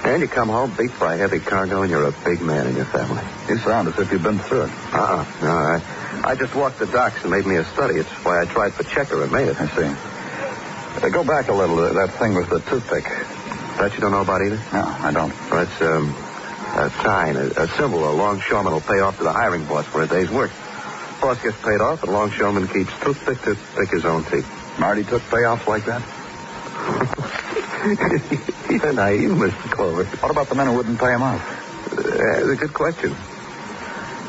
And 0.05 0.21
you 0.21 0.27
come 0.27 0.49
home 0.49 0.75
beat 0.77 0.97
by 0.99 1.17
heavy 1.17 1.39
cargo, 1.39 1.81
and 1.81 1.89
you're 1.89 2.07
a 2.07 2.15
big 2.23 2.41
man 2.41 2.67
in 2.67 2.75
your 2.75 2.85
family. 2.85 3.23
You 3.49 3.57
sound 3.57 3.87
as 3.87 3.97
if 3.97 4.11
you've 4.11 4.21
been 4.21 4.37
through 4.37 4.63
it. 4.63 4.71
Uh-uh. 4.93 5.25
No, 5.41 5.49
I, 5.49 6.31
I 6.31 6.35
just 6.35 6.53
walked 6.53 6.77
the 6.77 6.85
docks 6.85 7.23
and 7.23 7.31
made 7.31 7.45
me 7.45 7.57
a 7.57 7.65
study. 7.65 7.99
It's 7.99 8.11
why 8.23 8.41
I 8.41 8.45
tried 8.45 8.73
for 8.73 8.83
checker 8.83 9.23
and 9.23 9.31
made 9.31 9.47
it. 9.47 9.57
I 9.59 9.67
see. 9.67 9.89
Uh, 11.03 11.09
go 11.09 11.23
back 11.23 11.49
a 11.49 11.53
little. 11.53 11.79
Uh, 11.79 11.93
that 11.93 12.19
thing 12.19 12.35
with 12.35 12.49
the 12.49 12.59
toothpick. 12.69 13.03
That 13.81 13.91
you 13.93 13.99
don't 13.99 14.11
know 14.11 14.21
about 14.21 14.41
either? 14.45 14.61
No, 14.71 14.83
I 14.85 15.11
don't. 15.11 15.33
Well, 15.51 15.63
it's 15.63 15.81
um, 15.81 16.15
a 16.75 16.89
sign, 17.01 17.35
a, 17.37 17.63
a 17.63 17.67
symbol. 17.77 18.03
A 18.09 18.11
longshoreman 18.11 18.73
will 18.73 18.81
pay 18.81 18.99
off 18.99 19.17
to 19.17 19.23
the 19.23 19.31
hiring 19.31 19.65
boss 19.65 19.85
for 19.87 20.01
a 20.01 20.07
day's 20.07 20.29
work. 20.29 20.51
Boss 21.21 21.41
gets 21.41 21.57
paid 21.57 21.81
off, 21.81 22.03
and 22.03 22.11
longshoreman 22.11 22.67
keeps 22.67 22.91
toothpick 22.99 23.41
to 23.43 23.55
pick 23.55 23.89
his 23.91 24.05
own 24.05 24.23
teeth. 24.25 24.47
Marty 24.79 25.03
took 25.03 25.21
payoffs 25.23 25.65
like 25.67 25.85
that? 25.85 26.03
You're 28.69 28.93
naive, 28.93 29.29
Mr. 29.29 29.71
Clover. 29.71 30.05
What 30.05 30.31
about 30.31 30.49
the 30.49 30.55
men 30.55 30.67
who 30.67 30.73
wouldn't 30.73 30.99
pay 30.99 31.13
him 31.13 31.23
off? 31.23 31.41
Uh, 31.91 32.51
a 32.51 32.55
good 32.55 32.73
question. 32.73 33.15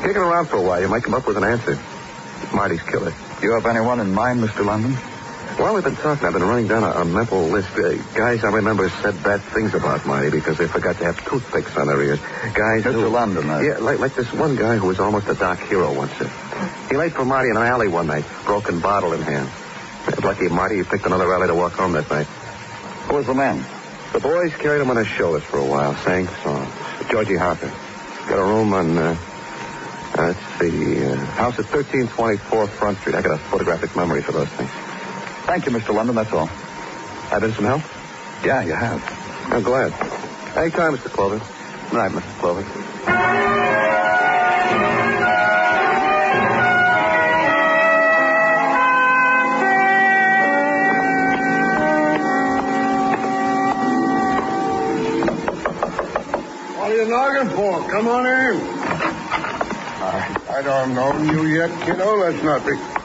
Kicking 0.01 0.17
around 0.17 0.47
for 0.47 0.57
a 0.57 0.61
while, 0.61 0.79
you 0.79 0.87
might 0.87 1.03
come 1.03 1.15
up 1.15 1.27
with 1.27 1.37
an 1.37 1.43
answer. 1.43 1.77
Marty's 2.53 2.81
killer. 2.83 3.13
You 3.41 3.53
have 3.53 3.65
anyone 3.65 3.99
in 3.99 4.13
mind, 4.13 4.39
Mr. 4.41 4.63
London? 4.65 4.95
While 5.57 5.73
we've 5.73 5.83
been 5.83 5.95
talking, 5.95 6.23
I've 6.23 6.33
been 6.33 6.43
running 6.43 6.67
down 6.67 6.83
a, 6.83 7.01
a 7.01 7.03
mental 7.03 7.41
list. 7.41 7.69
Uh, 7.71 7.95
guys 8.13 8.43
I 8.43 8.49
remember 8.49 8.89
said 9.01 9.15
bad 9.23 9.41
things 9.41 9.73
about 9.73 10.05
Marty 10.05 10.29
because 10.29 10.55
they 10.55 10.67
forgot 10.67 10.97
to 10.99 11.05
have 11.05 11.25
toothpicks 11.25 11.75
on 11.75 11.87
their 11.87 11.99
ears. 11.99 12.19
Guys 12.53 12.83
Mr. 12.83 12.91
who... 12.93 13.07
London, 13.09 13.49
uh... 13.49 13.57
Yeah, 13.59 13.79
like, 13.79 13.97
like 13.97 14.13
this 14.13 14.31
one 14.33 14.55
guy 14.55 14.77
who 14.77 14.85
was 14.85 14.99
almost 14.99 15.27
a 15.27 15.33
dock 15.33 15.57
hero 15.61 15.91
once. 15.91 16.11
Uh, 16.21 16.29
he 16.91 16.95
laid 16.95 17.13
for 17.13 17.25
Marty 17.25 17.49
in 17.49 17.57
an 17.57 17.63
alley 17.63 17.87
one 17.87 18.05
night, 18.05 18.25
broken 18.45 18.79
bottle 18.79 19.13
in 19.13 19.21
hand. 19.23 19.49
Lucky 20.23 20.47
Marty 20.47 20.77
he 20.77 20.83
picked 20.83 21.07
another 21.07 21.33
alley 21.33 21.47
to 21.47 21.55
walk 21.55 21.73
home 21.73 21.93
that 21.93 22.07
night. 22.07 22.27
Who 23.09 23.15
was 23.15 23.25
the 23.25 23.33
man? 23.33 23.65
The 24.13 24.19
boys 24.19 24.55
carried 24.57 24.81
him 24.81 24.91
on 24.91 24.95
their 24.95 25.05
shoulders 25.05 25.43
for 25.43 25.57
a 25.57 25.65
while, 25.65 25.95
sang 26.05 26.27
songs. 26.43 26.71
Georgie 27.09 27.35
Harper. 27.35 27.73
Got 28.29 28.37
a 28.37 28.43
room 28.43 28.73
on, 28.73 28.95
uh, 28.95 29.17
uh, 30.17 30.21
let's 30.21 30.39
see, 30.59 31.03
uh, 31.03 31.15
house 31.33 31.57
at 31.57 31.65
1324 31.65 32.67
Front 32.67 32.99
Street. 32.99 33.15
I 33.15 33.23
got 33.23 33.33
a 33.33 33.43
photographic 33.49 33.95
memory 33.95 34.21
for 34.21 34.33
those 34.33 34.49
things. 34.49 34.69
Thank 35.47 35.65
you, 35.65 35.71
Mr. 35.71 35.93
London. 35.95 36.15
That's 36.15 36.31
all. 36.33 36.49
I've 37.31 37.41
been 37.41 37.53
some 37.53 37.65
help? 37.65 37.81
Yeah, 38.43 38.61
you 38.63 38.75
have. 38.75 39.01
I'm 39.53 39.63
glad. 39.63 39.93
Anytime, 40.57 40.93
Mr. 40.95 41.09
Clover. 41.11 41.39
Good 41.39 41.93
night, 41.97 42.11
Mr. 42.11 42.39
Clover. 42.39 43.67
What 56.77 56.91
are 56.91 56.95
you 56.95 57.05
knocking 57.09 57.49
for? 57.55 57.89
Come 57.91 58.07
on 58.07 58.25
in. 58.25 58.61
I, 59.99 60.37
I 60.49 60.61
don't 60.61 60.93
know 60.93 61.17
you 61.23 61.45
yet, 61.47 61.71
kiddo. 61.85 62.31
That's 62.31 62.43
nothing. 62.43 62.96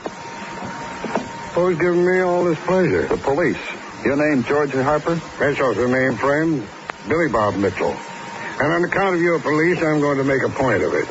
Oh, 1.55 1.69
Who's 1.69 1.79
giving 1.79 2.05
me 2.05 2.21
all 2.21 2.45
this 2.45 2.59
pleasure? 2.65 3.07
The 3.09 3.19
police. 3.19 3.61
Your 4.05 4.17
name, 4.17 4.43
George 4.45 4.73
Harper? 4.73 5.21
Mitchell's 5.39 5.77
the 5.77 5.87
name, 5.87 6.17
friend. 6.17 6.67
Billy 7.09 7.29
Bob 7.29 7.57
Mitchell. 7.57 7.93
And 7.93 8.73
on 8.73 8.85
account 8.85 9.17
of 9.17 9.21
your 9.21 9.39
police, 9.39 9.79
I'm 9.79 10.01
going 10.01 10.17
to 10.17 10.25
make 10.25 10.43
a 10.43 10.49
point 10.49 10.83
of 10.83 10.95
it. 10.95 11.07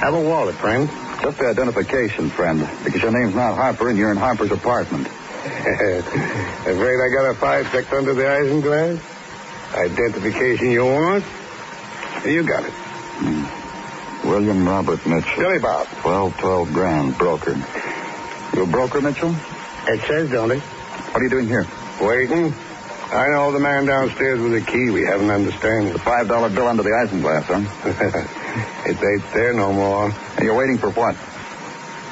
Have 0.00 0.14
a 0.14 0.20
wallet, 0.20 0.56
friend. 0.56 0.88
Just 1.20 1.36
the 1.36 1.48
identification, 1.48 2.30
friend, 2.30 2.60
because 2.82 3.02
your 3.02 3.12
name's 3.12 3.34
not 3.34 3.54
Harper 3.56 3.90
and 3.90 3.98
you're 3.98 4.10
in 4.10 4.16
Harper's 4.16 4.50
apartment. 4.52 5.06
Afraid 5.44 6.96
I 6.96 7.08
got 7.12 7.30
a 7.30 7.34
five 7.38 7.66
tucked 7.70 7.92
under 7.92 8.14
the 8.14 8.22
isinglass? 8.22 9.00
Identification 9.74 10.70
you 10.70 10.84
want? 10.84 11.24
You 12.24 12.42
got 12.42 12.64
it. 12.64 12.72
Hmm. 12.72 13.60
William 14.28 14.66
Robert 14.66 15.04
Mitchell. 15.06 15.36
Billy 15.38 15.58
Bob. 15.58 15.86
12, 16.02 16.38
12 16.38 16.72
grand, 16.72 17.18
broker. 17.18 17.54
You 18.54 18.64
a 18.64 18.66
broker, 18.66 19.00
Mitchell? 19.00 19.34
It 19.86 20.00
says, 20.06 20.30
don't 20.30 20.50
it? 20.50 20.60
What 20.60 21.16
are 21.20 21.24
you 21.24 21.30
doing 21.30 21.46
here? 21.46 21.66
Waiting. 22.00 22.52
I 23.12 23.28
know 23.30 23.50
the 23.52 23.58
man 23.58 23.86
downstairs 23.86 24.40
with 24.40 24.52
the 24.52 24.60
key. 24.60 24.90
We 24.90 25.02
haven't 25.02 25.30
understanding. 25.30 25.92
The 25.92 25.98
$5 25.98 26.54
bill 26.54 26.68
under 26.68 26.82
the 26.82 26.90
isinglass, 26.90 27.42
huh? 27.44 28.86
it 28.86 29.02
ain't 29.02 29.34
there 29.34 29.52
no 29.52 29.72
more. 29.72 30.12
And 30.36 30.44
you're 30.44 30.56
waiting 30.56 30.78
for 30.78 30.90
what? 30.90 31.16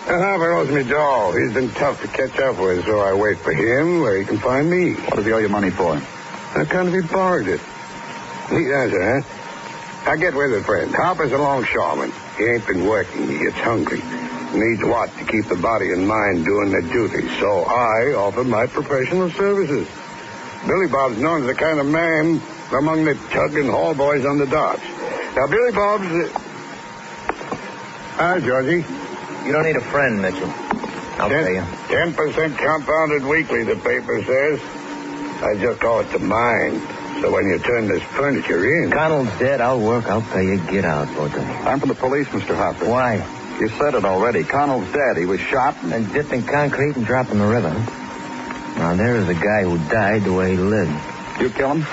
Uh, 0.08 0.18
Harper 0.18 0.52
owes 0.52 0.70
me 0.70 0.82
dough. 0.84 1.32
He's 1.36 1.52
been 1.52 1.70
tough 1.72 2.00
to 2.00 2.08
catch 2.08 2.38
up 2.40 2.58
with, 2.58 2.84
so 2.84 3.00
I 3.00 3.14
wait 3.14 3.38
for 3.38 3.52
him 3.52 4.00
where 4.00 4.18
he 4.18 4.24
can 4.24 4.38
find 4.38 4.70
me. 4.70 4.94
What 4.94 5.16
does 5.16 5.26
he 5.26 5.32
owe 5.32 5.38
you 5.38 5.48
money 5.48 5.70
for? 5.70 5.94
I 5.94 6.64
kind 6.64 6.88
of 6.88 6.94
he 6.94 7.00
borrowed 7.02 7.46
it. 7.46 7.60
Neat 8.50 8.72
answer, 8.72 9.20
huh? 9.20 10.10
I 10.10 10.16
get 10.16 10.34
with 10.34 10.52
it, 10.52 10.64
friend. 10.64 10.94
Harper's 10.94 11.32
a 11.32 11.36
longshoreman. 11.36 12.12
He 12.38 12.44
ain't 12.44 12.66
been 12.66 12.86
working. 12.86 13.28
He 13.28 13.38
gets 13.38 13.58
hungry. 13.58 14.00
Needs 14.54 14.82
what 14.84 15.12
to 15.12 15.24
keep 15.28 15.44
the 15.52 15.60
body 15.60 15.92
and 15.92 16.08
mind 16.08 16.44
doing 16.44 16.70
their 16.72 16.86
duty. 16.88 17.28
So 17.38 17.64
I 17.68 18.16
offer 18.16 18.44
my 18.44 18.66
professional 18.66 19.30
services. 19.32 19.86
Billy 20.66 20.88
Bob's 20.88 21.18
known 21.18 21.42
as 21.44 21.48
the 21.52 21.58
kind 21.60 21.78
of 21.80 21.86
man 21.86 22.40
among 22.72 23.04
the 23.04 23.14
tug 23.32 23.54
and 23.56 23.68
haul 23.70 23.94
boys 23.94 24.24
on 24.24 24.38
the 24.38 24.46
docks. 24.46 24.82
Now, 25.36 25.46
Billy 25.52 25.72
Bob's. 25.72 26.08
Uh... 26.08 26.40
Hi, 28.18 28.40
Georgie. 28.40 28.82
You 29.46 29.52
don't 29.52 29.64
need 29.64 29.76
a 29.76 29.86
friend, 29.92 30.20
Mitchell. 30.20 30.50
I'll 31.20 31.28
Ten- 31.28 31.44
pay 31.44 31.54
you. 31.54 31.64
Ten 31.92 32.14
percent 32.14 32.56
compounded 32.58 33.24
weekly, 33.28 33.64
the 33.64 33.76
paper 33.76 34.16
says. 34.24 34.60
I 35.44 35.54
just 35.60 35.78
call 35.80 36.00
it 36.00 36.10
to 36.12 36.18
mind. 36.18 36.82
So 37.22 37.30
when 37.30 37.46
you 37.46 37.58
turn 37.60 37.86
this 37.88 38.02
furniture 38.16 38.64
in. 38.64 38.90
Connell's 38.92 39.28
dead. 39.38 39.60
I'll 39.60 39.80
work. 39.80 40.06
I'll 40.06 40.22
pay 40.22 40.42
you. 40.42 40.58
Get 40.70 40.84
out, 40.84 41.06
both 41.14 41.34
of 41.34 41.42
you. 41.42 41.52
I'm 41.68 41.78
from 41.80 41.90
the 41.90 41.94
police, 41.94 42.26
Mr. 42.28 42.56
Hopper. 42.56 42.88
Why? 42.88 43.18
You 43.60 43.68
said 43.68 43.94
it 43.94 44.04
already. 44.04 44.44
Connell's 44.44 44.90
dead. 44.92 45.16
He 45.16 45.26
was 45.26 45.40
shot 45.40 45.76
and... 45.82 46.12
Dipped 46.12 46.32
in 46.32 46.44
concrete 46.44 46.96
and 46.96 47.04
dropped 47.04 47.30
in 47.30 47.38
the 47.38 47.46
river. 47.46 47.70
Now, 48.76 48.94
there 48.94 49.16
is 49.16 49.28
a 49.28 49.34
guy 49.34 49.62
who 49.62 49.78
died 49.90 50.22
the 50.22 50.32
way 50.32 50.52
he 50.52 50.56
lived. 50.56 50.94
You 51.40 51.50
kill 51.50 51.74
him? 51.74 51.86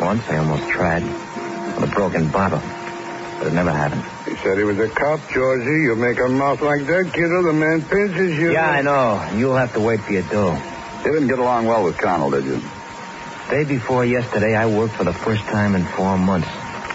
Once 0.00 0.28
I 0.28 0.38
almost 0.38 0.68
tried. 0.68 1.04
With 1.04 1.90
a 1.90 1.94
broken 1.94 2.28
bottle. 2.30 2.60
But 3.38 3.48
it 3.48 3.52
never 3.52 3.70
happened. 3.70 4.02
He 4.26 4.34
said 4.42 4.58
he 4.58 4.64
was 4.64 4.78
a 4.80 4.88
cop, 4.88 5.20
Georgie. 5.32 5.64
You 5.64 5.94
make 5.96 6.18
a 6.18 6.28
mouth 6.28 6.60
like 6.60 6.84
that, 6.86 7.12
kiddo, 7.14 7.42
the 7.42 7.52
man 7.52 7.82
pinches 7.82 8.36
you. 8.36 8.52
Yeah, 8.52 8.68
I 8.68 8.82
know. 8.82 9.38
You'll 9.38 9.56
have 9.56 9.72
to 9.74 9.80
wait 9.80 10.00
for 10.00 10.12
your 10.12 10.22
dough. 10.24 10.60
You 11.04 11.12
didn't 11.12 11.28
get 11.28 11.38
along 11.38 11.66
well 11.66 11.84
with 11.84 11.96
Connell, 11.98 12.30
did 12.30 12.44
you? 12.44 12.60
Day 13.48 13.64
before 13.64 14.04
yesterday, 14.04 14.54
I 14.54 14.66
worked 14.66 14.94
for 14.94 15.04
the 15.04 15.12
first 15.12 15.44
time 15.44 15.74
in 15.74 15.84
four 15.84 16.18
months. 16.18 16.48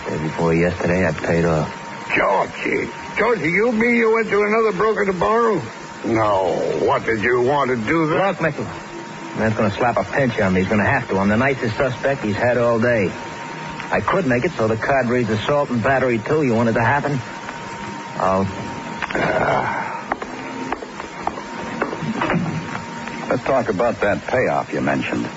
Day 0.07 0.21
before 0.21 0.53
yesterday, 0.53 1.07
I 1.07 1.11
paid 1.11 1.45
off. 1.45 1.71
Georgie. 2.15 3.04
Georgie, 3.17 3.49
you 3.49 3.71
mean 3.71 3.95
you 3.95 4.13
went 4.13 4.29
to 4.29 4.41
another 4.41 4.73
broker 4.73 5.05
to 5.05 5.13
borrow? 5.13 5.61
No. 6.05 6.79
What 6.85 7.05
did 7.05 7.23
you 7.23 7.41
want 7.41 7.69
to 7.69 7.77
do 7.77 8.07
that? 8.09 8.27
Look, 8.27 8.41
Mitchell. 8.41 8.65
Man's 9.37 9.55
gonna 9.55 9.71
slap 9.71 9.97
a 9.97 10.03
pinch 10.03 10.39
on 10.39 10.53
me. 10.53 10.61
He's 10.61 10.69
gonna 10.69 10.85
have 10.85 11.07
to. 11.09 11.17
I'm 11.17 11.29
the 11.29 11.37
nicest 11.37 11.77
suspect 11.77 12.23
he's 12.23 12.35
had 12.35 12.57
all 12.57 12.79
day. 12.79 13.11
I 13.91 14.01
could 14.01 14.25
make 14.25 14.45
it 14.45 14.51
so 14.51 14.67
the 14.67 14.77
card 14.77 15.07
reads 15.07 15.29
assault 15.29 15.69
and 15.69 15.83
battery 15.83 16.19
too. 16.19 16.43
You 16.43 16.55
want 16.55 16.69
it 16.69 16.73
to 16.73 16.83
happen? 16.83 17.19
I'll. 18.17 18.43
Let's 23.29 23.43
talk 23.43 23.69
about 23.69 23.99
that 24.01 24.25
payoff 24.27 24.71
you 24.71 24.81
mentioned. 24.81 25.27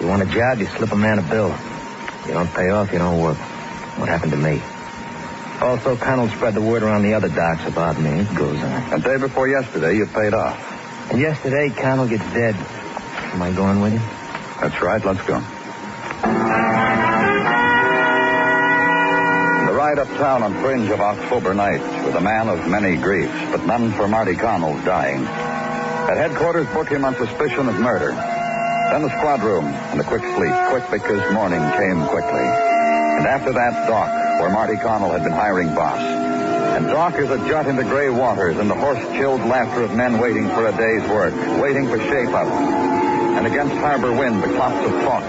You 0.00 0.08
want 0.08 0.22
a 0.22 0.26
job, 0.26 0.58
you 0.58 0.66
slip 0.66 0.92
a 0.92 0.96
man 0.96 1.18
a 1.18 1.22
bill. 1.22 1.56
You 2.26 2.34
don't 2.34 2.52
pay 2.52 2.70
off, 2.70 2.92
you 2.92 2.98
don't 2.98 3.20
work. 3.20 3.38
What 3.98 4.08
happened 4.08 4.32
to 4.32 4.38
me? 4.38 4.62
Also, 5.62 5.96
Connell 5.96 6.28
spread 6.28 6.54
the 6.54 6.60
word 6.60 6.82
around 6.82 7.02
the 7.02 7.14
other 7.14 7.28
docks 7.28 7.64
about 7.66 7.96
me. 7.96 8.10
It 8.10 8.34
goes 8.34 8.60
on. 8.60 8.90
The 8.90 8.98
day 8.98 9.16
before 9.16 9.46
yesterday, 9.46 9.94
you 9.96 10.06
paid 10.06 10.34
off. 10.34 10.58
And 11.12 11.20
yesterday, 11.20 11.70
Connell 11.70 12.08
gets 12.08 12.24
dead. 12.34 12.56
Am 12.56 13.40
I 13.40 13.52
going 13.52 13.80
with 13.80 13.92
you? 13.92 14.00
That's 14.60 14.82
right. 14.82 15.02
Let's 15.04 15.22
go. 15.22 15.38
The 19.66 19.72
ride 19.72 20.00
uptown 20.00 20.42
on 20.42 20.60
fringe 20.60 20.90
of 20.90 21.00
October 21.00 21.54
night 21.54 21.80
with 22.04 22.16
a 22.16 22.20
man 22.20 22.48
of 22.48 22.68
many 22.68 22.96
griefs, 22.96 23.32
but 23.52 23.64
none 23.64 23.92
for 23.92 24.08
Marty 24.08 24.34
Connell's 24.34 24.84
dying. 24.84 25.24
At 25.24 26.16
headquarters, 26.16 26.66
book 26.74 26.88
him 26.88 27.04
on 27.04 27.14
suspicion 27.14 27.68
of 27.68 27.78
murder. 27.78 28.10
Then 28.10 29.02
the 29.02 29.10
squad 29.16 29.42
room 29.42 29.66
and 29.66 30.00
a 30.00 30.04
quick 30.04 30.22
sleep. 30.22 30.52
Quick 30.70 30.90
because 30.90 31.32
morning 31.32 31.62
came 31.78 32.04
quickly. 32.08 32.42
And 32.42 33.26
after 33.26 33.52
that, 33.52 33.86
dock, 33.86 34.21
where 34.40 34.50
Marty 34.50 34.76
Connell 34.76 35.10
had 35.10 35.24
been 35.24 35.32
hiring 35.32 35.74
boss. 35.74 36.00
And 36.00 36.86
dock 36.86 37.18
is 37.18 37.30
a 37.30 37.38
jut 37.48 37.66
into 37.66 37.84
gray 37.84 38.08
waters 38.08 38.56
and 38.56 38.70
the 38.70 38.74
horse-chilled 38.74 39.42
laughter 39.42 39.82
of 39.82 39.94
men 39.94 40.18
waiting 40.18 40.48
for 40.48 40.66
a 40.66 40.72
day's 40.72 41.02
work, 41.10 41.34
waiting 41.60 41.86
for 41.86 41.98
shape-up. 41.98 42.48
And 43.36 43.46
against 43.46 43.74
harbor 43.76 44.12
wind, 44.12 44.42
the 44.42 44.48
clots 44.48 44.86
of 44.86 44.92
talk, 45.02 45.24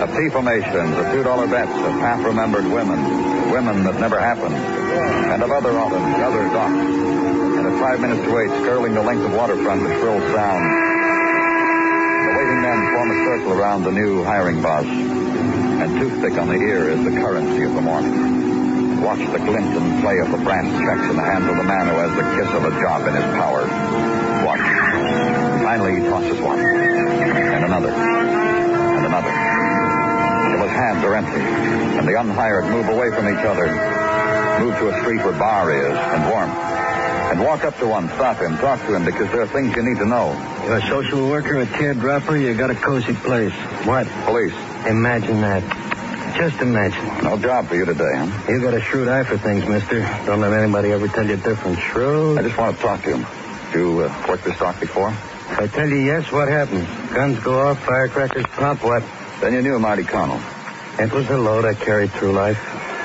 of 0.00 0.08
tea 0.16 0.30
formations, 0.30 0.96
of 0.96 1.12
two-dollar 1.12 1.48
bets, 1.48 1.72
of 1.72 1.92
half-remembered 2.00 2.64
women, 2.64 3.50
women 3.50 3.84
that 3.84 4.00
never 4.00 4.18
happened, 4.18 4.54
and 4.54 5.42
of 5.42 5.50
other 5.50 5.78
autumns, 5.78 6.16
other 6.16 6.48
docks. 6.48 6.72
And 6.72 7.66
at 7.66 7.78
five 7.80 8.00
minutes 8.00 8.22
to 8.22 8.38
eight, 8.38 8.50
skirling 8.62 8.94
the 8.94 9.02
length 9.02 9.24
of 9.24 9.34
waterfront, 9.34 9.82
the 9.82 9.92
shrill 9.98 10.20
sound. 10.32 10.64
The 12.24 12.32
waiting 12.38 12.60
men 12.62 12.78
form 12.94 13.10
a 13.10 13.24
circle 13.24 13.52
around 13.52 13.84
the 13.84 13.92
new 13.92 14.24
hiring 14.24 14.62
boss. 14.62 14.86
And 15.80 15.98
toothpick 15.98 16.36
on 16.36 16.48
the 16.48 16.60
ear 16.60 16.90
is 16.90 17.02
the 17.04 17.10
currency 17.10 17.64
of 17.64 17.72
the 17.72 17.80
morning. 17.80 19.00
Watch 19.00 19.20
the 19.32 19.38
glint 19.38 19.72
and 19.72 20.02
play 20.02 20.18
of 20.18 20.30
the 20.30 20.36
brass 20.36 20.68
checks 20.68 21.08
in 21.08 21.16
the 21.16 21.24
hands 21.24 21.48
of 21.48 21.56
the 21.56 21.64
man 21.64 21.88
who 21.88 21.96
has 21.96 22.12
the 22.12 22.26
kiss 22.36 22.52
of 22.52 22.68
a 22.68 22.72
job 22.84 23.08
in 23.08 23.14
his 23.16 23.24
power. 23.40 23.64
Watch. 24.44 24.60
Finally, 25.64 26.02
he 26.02 26.06
tosses 26.06 26.38
one. 26.38 26.60
And 26.60 27.64
another. 27.64 27.88
And 27.88 29.06
another. 29.06 29.32
Till 30.52 30.68
his 30.68 30.76
hands 30.76 31.02
are 31.02 31.14
empty. 31.14 31.40
And 31.96 32.06
the 32.06 32.20
unhired 32.20 32.66
move 32.66 32.88
away 32.88 33.08
from 33.10 33.32
each 33.32 33.44
other. 33.48 33.72
Move 34.60 34.76
to 34.80 34.88
a 34.92 35.00
street 35.00 35.24
where 35.24 35.32
bar 35.32 35.72
is 35.72 35.96
and 35.96 36.28
warmth. 36.28 36.58
And 37.32 37.40
walk 37.40 37.64
up 37.64 37.78
to 37.78 37.86
one, 37.86 38.08
stop 38.08 38.36
him, 38.36 38.58
talk 38.58 38.80
to 38.80 38.94
him, 38.94 39.06
because 39.06 39.30
there 39.30 39.40
are 39.40 39.46
things 39.46 39.74
you 39.74 39.82
need 39.82 39.96
to 39.96 40.04
know. 40.04 40.36
You're 40.66 40.76
a 40.76 40.86
social 40.88 41.26
worker, 41.30 41.58
a 41.60 41.64
teardropper, 41.64 42.38
you 42.38 42.54
got 42.54 42.70
a 42.70 42.74
cozy 42.74 43.14
place. 43.14 43.54
What? 43.86 44.06
Police. 44.26 44.69
Imagine 44.86 45.40
that. 45.42 45.62
Just 46.36 46.56
imagine. 46.62 47.04
No 47.24 47.36
job 47.38 47.68
for 47.68 47.74
you 47.74 47.84
today, 47.84 48.12
huh? 48.14 48.26
You 48.48 48.62
got 48.62 48.74
a 48.74 48.80
shrewd 48.80 49.08
eye 49.08 49.24
for 49.24 49.36
things, 49.38 49.66
mister. 49.66 50.00
Don't 50.24 50.40
let 50.40 50.52
anybody 50.52 50.92
ever 50.92 51.08
tell 51.08 51.26
you 51.26 51.36
different. 51.36 51.78
Shrewd. 51.92 52.38
I 52.38 52.42
just 52.42 52.56
want 52.56 52.76
to 52.76 52.82
talk 52.82 53.02
to 53.02 53.16
him. 53.16 53.26
You 53.74 54.00
uh, 54.04 54.26
work 54.28 54.42
this 54.42 54.56
dock 54.58 54.80
before? 54.80 55.10
If 55.10 55.58
I 55.58 55.66
tell 55.66 55.88
you 55.88 56.00
yes, 56.06 56.30
what 56.32 56.48
happens? 56.48 56.86
Guns 57.12 57.38
go 57.40 57.58
off, 57.58 57.78
firecrackers 57.84 58.46
pop, 58.46 58.82
what? 58.82 59.02
Then 59.40 59.54
you 59.54 59.62
knew 59.62 59.78
Marty 59.78 60.04
Connell. 60.04 60.40
It 60.98 61.12
was 61.12 61.28
a 61.28 61.36
load 61.36 61.64
I 61.64 61.74
carried 61.74 62.12
through 62.12 62.32
life. 62.32 62.58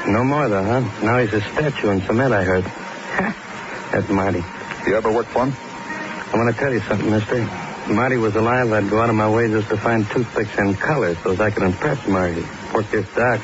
No 0.07 0.23
more, 0.23 0.47
though, 0.47 0.63
huh? 0.63 0.79
Now 1.03 1.19
he's 1.19 1.33
a 1.33 1.41
statue 1.41 1.89
in 1.89 2.01
cement, 2.05 2.33
I 2.33 2.43
heard. 2.43 2.63
That's 3.91 4.09
Marty. 4.09 4.43
You 4.87 4.95
ever 4.97 5.11
worked 5.11 5.29
for 5.31 5.45
him? 5.45 5.53
I 5.53 6.31
want 6.37 6.53
to 6.55 6.61
tell 6.61 6.71
you 6.71 6.81
something, 6.81 7.09
mister. 7.09 7.64
If 7.85 7.91
Marty 7.91 8.17
was 8.17 8.35
alive, 8.35 8.71
I'd 8.71 8.89
go 8.89 8.99
out 8.99 9.11
of 9.11 9.15
my 9.15 9.29
way 9.29 9.47
just 9.47 9.69
to 9.69 9.77
find 9.77 10.09
toothpicks 10.09 10.57
and 10.57 10.75
colors 10.79 11.17
so 11.21 11.33
as 11.33 11.39
I 11.39 11.51
could 11.51 11.61
impress 11.61 12.01
Marty. 12.07 12.41
Work 12.73 12.89
this 12.89 13.05
dock. 13.13 13.39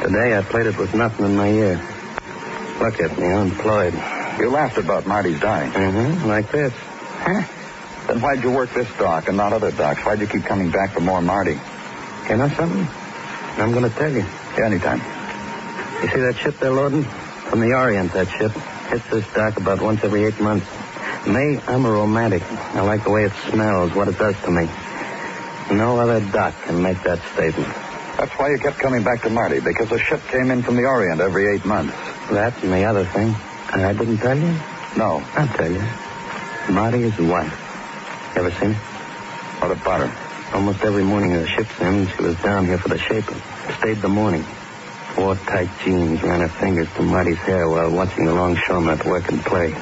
Today, 0.00 0.38
I 0.38 0.42
played 0.48 0.66
it 0.66 0.78
with 0.78 0.94
nothing 0.94 1.26
in 1.26 1.34
my 1.34 1.48
ear. 1.48 1.74
Look 2.78 3.00
at 3.00 3.18
me, 3.18 3.26
unemployed. 3.26 3.94
You 4.38 4.48
laughed 4.48 4.78
about 4.78 5.06
Marty's 5.06 5.40
dying. 5.40 5.72
Mm-hmm, 5.72 6.28
like 6.28 6.52
this. 6.52 6.72
Huh? 6.72 7.42
Then 8.06 8.20
why'd 8.20 8.44
you 8.44 8.52
work 8.52 8.72
this 8.74 8.88
dock 8.96 9.26
and 9.26 9.36
not 9.36 9.52
other 9.52 9.72
docks? 9.72 10.00
Why'd 10.02 10.20
you 10.20 10.28
keep 10.28 10.44
coming 10.44 10.70
back 10.70 10.92
for 10.92 11.00
more 11.00 11.20
Marty? 11.20 11.58
You 12.30 12.36
know 12.36 12.48
something? 12.54 12.86
I'm 13.58 13.72
going 13.72 13.90
to 13.90 13.96
tell 13.98 14.10
you. 14.10 14.22
Yeah, 14.56 14.66
anytime. 14.66 14.98
You 16.02 16.08
see 16.14 16.20
that 16.20 16.36
ship 16.40 16.60
they're 16.60 16.70
loading? 16.70 17.04
From 17.50 17.58
the 17.58 17.74
Orient, 17.74 18.12
that 18.12 18.28
ship. 18.30 18.52
Hits 18.90 19.04
this 19.10 19.34
dock 19.34 19.56
about 19.56 19.80
once 19.80 20.00
every 20.04 20.24
eight 20.26 20.38
months. 20.38 20.66
Me, 21.26 21.58
I'm 21.68 21.84
a 21.84 21.90
romantic. 21.90 22.42
I 22.42 22.80
like 22.82 23.04
the 23.04 23.10
way 23.10 23.22
it 23.24 23.32
smells, 23.48 23.94
what 23.94 24.08
it 24.08 24.18
does 24.18 24.34
to 24.42 24.50
me. 24.50 24.66
No 25.70 25.98
other 26.00 26.20
dock 26.32 26.54
can 26.64 26.82
make 26.82 26.98
that 27.04 27.22
statement. 27.32 27.72
That's 28.18 28.32
why 28.38 28.50
you 28.50 28.58
kept 28.58 28.78
coming 28.78 29.04
back 29.04 29.22
to 29.22 29.30
Marty, 29.30 29.60
because 29.60 29.90
a 29.92 29.98
ship 29.98 30.20
came 30.30 30.50
in 30.50 30.62
from 30.62 30.76
the 30.76 30.82
Orient 30.82 31.20
every 31.20 31.54
eight 31.54 31.64
months. 31.64 31.94
That 32.30 32.54
and 32.62 32.72
the 32.72 32.84
other 32.84 33.06
thing. 33.06 33.34
And 33.72 33.86
I 33.86 33.92
didn't 33.92 34.18
tell 34.18 34.36
you? 34.36 34.52
No. 34.96 35.22
I'll 35.38 35.48
tell 35.56 35.70
you. 35.70 35.82
Marty 36.74 37.04
is 37.04 37.16
wife. 37.18 37.54
Ever 38.36 38.50
seen 38.58 38.72
her? 38.72 39.60
What 39.60 39.70
about 39.70 40.08
her? 40.08 40.56
Almost 40.56 40.82
every 40.82 41.04
morning 41.04 41.30
in 41.30 41.40
the 41.40 41.46
ship's 41.46 41.80
in, 41.80 42.08
she 42.08 42.22
was 42.22 42.36
down 42.42 42.66
here 42.66 42.78
for 42.78 42.88
the 42.88 42.98
shaping. 42.98 43.40
Stayed 43.78 44.02
the 44.02 44.08
morning. 44.08 44.44
Wore 45.16 45.36
tight 45.36 45.70
jeans, 45.84 46.22
ran 46.22 46.40
her 46.40 46.48
fingers 46.48 46.88
through 46.90 47.06
Marty's 47.06 47.38
hair 47.38 47.68
while 47.68 47.90
watching 47.90 48.24
the 48.24 48.34
longshoremen 48.34 48.98
at 48.98 49.06
work 49.06 49.28
and 49.30 49.40
play. 49.44 49.72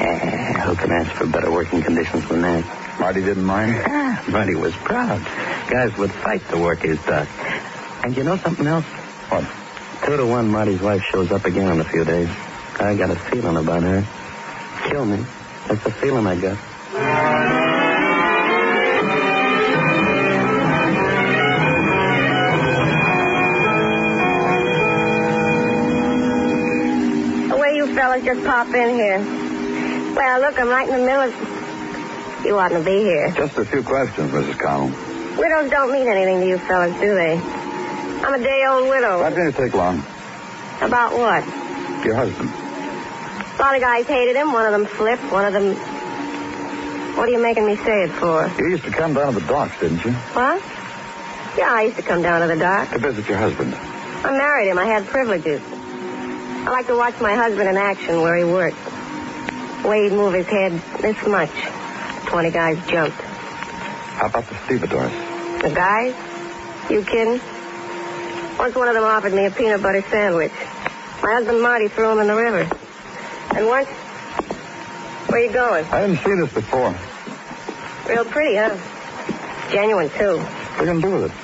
Eh, 0.00 0.62
Who 0.62 0.74
can 0.76 0.90
ask 0.92 1.10
for 1.16 1.26
better 1.26 1.50
working 1.50 1.82
conditions 1.82 2.26
than 2.28 2.40
that? 2.42 2.64
Marty 2.98 3.20
didn't 3.22 3.44
mind? 3.44 3.74
Ah, 3.86 4.24
Marty 4.28 4.54
was 4.54 4.74
proud. 4.76 5.20
Guys 5.70 5.96
would 5.98 6.10
fight 6.12 6.42
to 6.50 6.58
work 6.58 6.80
his 6.80 6.98
dock. 7.04 7.28
And 8.04 8.16
you 8.16 8.24
know 8.24 8.36
something 8.38 8.66
else? 8.66 8.84
What? 9.28 9.44
Two 10.06 10.16
to 10.16 10.26
one, 10.26 10.48
Marty's 10.50 10.80
wife 10.80 11.02
shows 11.12 11.30
up 11.30 11.44
again 11.44 11.70
in 11.70 11.80
a 11.80 11.84
few 11.84 12.04
days. 12.04 12.28
I 12.78 12.96
got 12.96 13.10
a 13.10 13.16
feeling 13.16 13.56
about 13.56 13.82
her. 13.82 14.04
Kill 14.88 15.04
me. 15.04 15.24
That's 15.68 15.84
the 15.84 15.92
feeling 15.92 16.26
I 16.26 16.36
got. 16.40 16.58
The 27.48 27.56
way 27.56 27.74
you 27.76 27.94
fellas 27.94 28.24
just 28.24 28.44
pop 28.44 28.68
in 28.68 28.94
here. 28.94 29.49
Well, 30.14 30.40
look, 30.40 30.58
I'm 30.58 30.68
right 30.68 30.88
in 30.88 31.00
the 31.00 31.06
middle 31.06 31.22
of... 31.22 32.44
You 32.44 32.58
oughtn't 32.58 32.84
to 32.84 32.90
be 32.90 32.98
here. 33.02 33.30
Just 33.32 33.56
a 33.58 33.64
few 33.64 33.82
questions, 33.82 34.32
Mrs. 34.32 34.58
Connell. 34.58 34.88
Widows 35.36 35.70
don't 35.70 35.92
mean 35.92 36.08
anything 36.08 36.40
to 36.40 36.46
you 36.46 36.58
fellas, 36.58 36.94
do 37.00 37.14
they? 37.14 37.36
I'm 37.36 38.34
a 38.34 38.42
day-old 38.42 38.88
widow. 38.88 39.18
Going 39.30 39.52
to 39.52 39.58
take 39.58 39.74
long. 39.74 39.98
About 40.80 41.12
what? 41.12 41.44
Your 42.04 42.14
husband. 42.14 42.48
A 42.48 43.62
lot 43.62 43.74
of 43.74 43.80
guys 43.80 44.06
hated 44.06 44.36
him. 44.36 44.52
One 44.52 44.66
of 44.66 44.72
them 44.72 44.86
flipped. 44.86 45.24
One 45.30 45.44
of 45.44 45.52
them... 45.52 45.74
What 47.16 47.28
are 47.28 47.32
you 47.32 47.42
making 47.42 47.66
me 47.66 47.76
say 47.76 48.04
it 48.04 48.10
for? 48.12 48.50
You 48.58 48.70
used 48.70 48.84
to 48.84 48.90
come 48.90 49.14
down 49.14 49.34
to 49.34 49.40
the 49.40 49.46
docks, 49.46 49.78
didn't 49.80 50.04
you? 50.04 50.12
What? 50.12 50.62
Yeah, 51.58 51.68
I 51.70 51.82
used 51.82 51.96
to 51.96 52.02
come 52.02 52.22
down 52.22 52.40
to 52.40 52.46
the 52.46 52.56
dock. 52.56 52.90
To 52.92 52.98
visit 52.98 53.28
your 53.28 53.36
husband. 53.36 53.74
I 53.74 54.30
married 54.36 54.68
him. 54.68 54.78
I 54.78 54.86
had 54.86 55.06
privileges. 55.06 55.60
I 55.62 56.70
like 56.70 56.86
to 56.86 56.96
watch 56.96 57.20
my 57.20 57.34
husband 57.34 57.68
in 57.68 57.76
action 57.76 58.20
where 58.22 58.36
he 58.36 58.44
worked. 58.44 58.78
Way 59.84 60.10
move 60.10 60.34
his 60.34 60.46
head 60.46 60.72
this 61.00 61.26
much. 61.26 61.50
Twenty 62.26 62.50
guys 62.50 62.76
jumped. 62.86 63.16
How 63.16 64.26
about 64.26 64.46
the 64.48 64.54
stevedores? 64.66 65.12
The 65.62 65.70
guys? 65.74 66.14
You 66.90 67.02
kidding? 67.02 67.40
Once 68.58 68.74
one 68.74 68.88
of 68.88 68.94
them 68.94 69.04
offered 69.04 69.32
me 69.32 69.46
a 69.46 69.50
peanut 69.50 69.82
butter 69.82 70.02
sandwich. 70.10 70.52
My 71.22 71.32
husband 71.32 71.62
Marty 71.62 71.88
threw 71.88 72.12
him 72.12 72.18
in 72.18 72.26
the 72.26 72.34
river. 72.34 72.68
And 73.56 73.66
once... 73.66 73.88
Where 75.28 75.40
you 75.40 75.52
going? 75.52 75.84
I 75.86 76.06
didn't 76.06 76.22
see 76.24 76.34
this 76.34 76.52
before. 76.52 76.94
Real 78.08 78.24
pretty, 78.24 78.56
huh? 78.56 78.76
Genuine, 79.70 80.10
too. 80.10 80.38
What 80.38 80.80
are 80.80 80.84
you 80.84 80.86
going 80.86 81.00
to 81.00 81.08
do 81.08 81.14
with 81.14 81.24
it? 81.30 81.36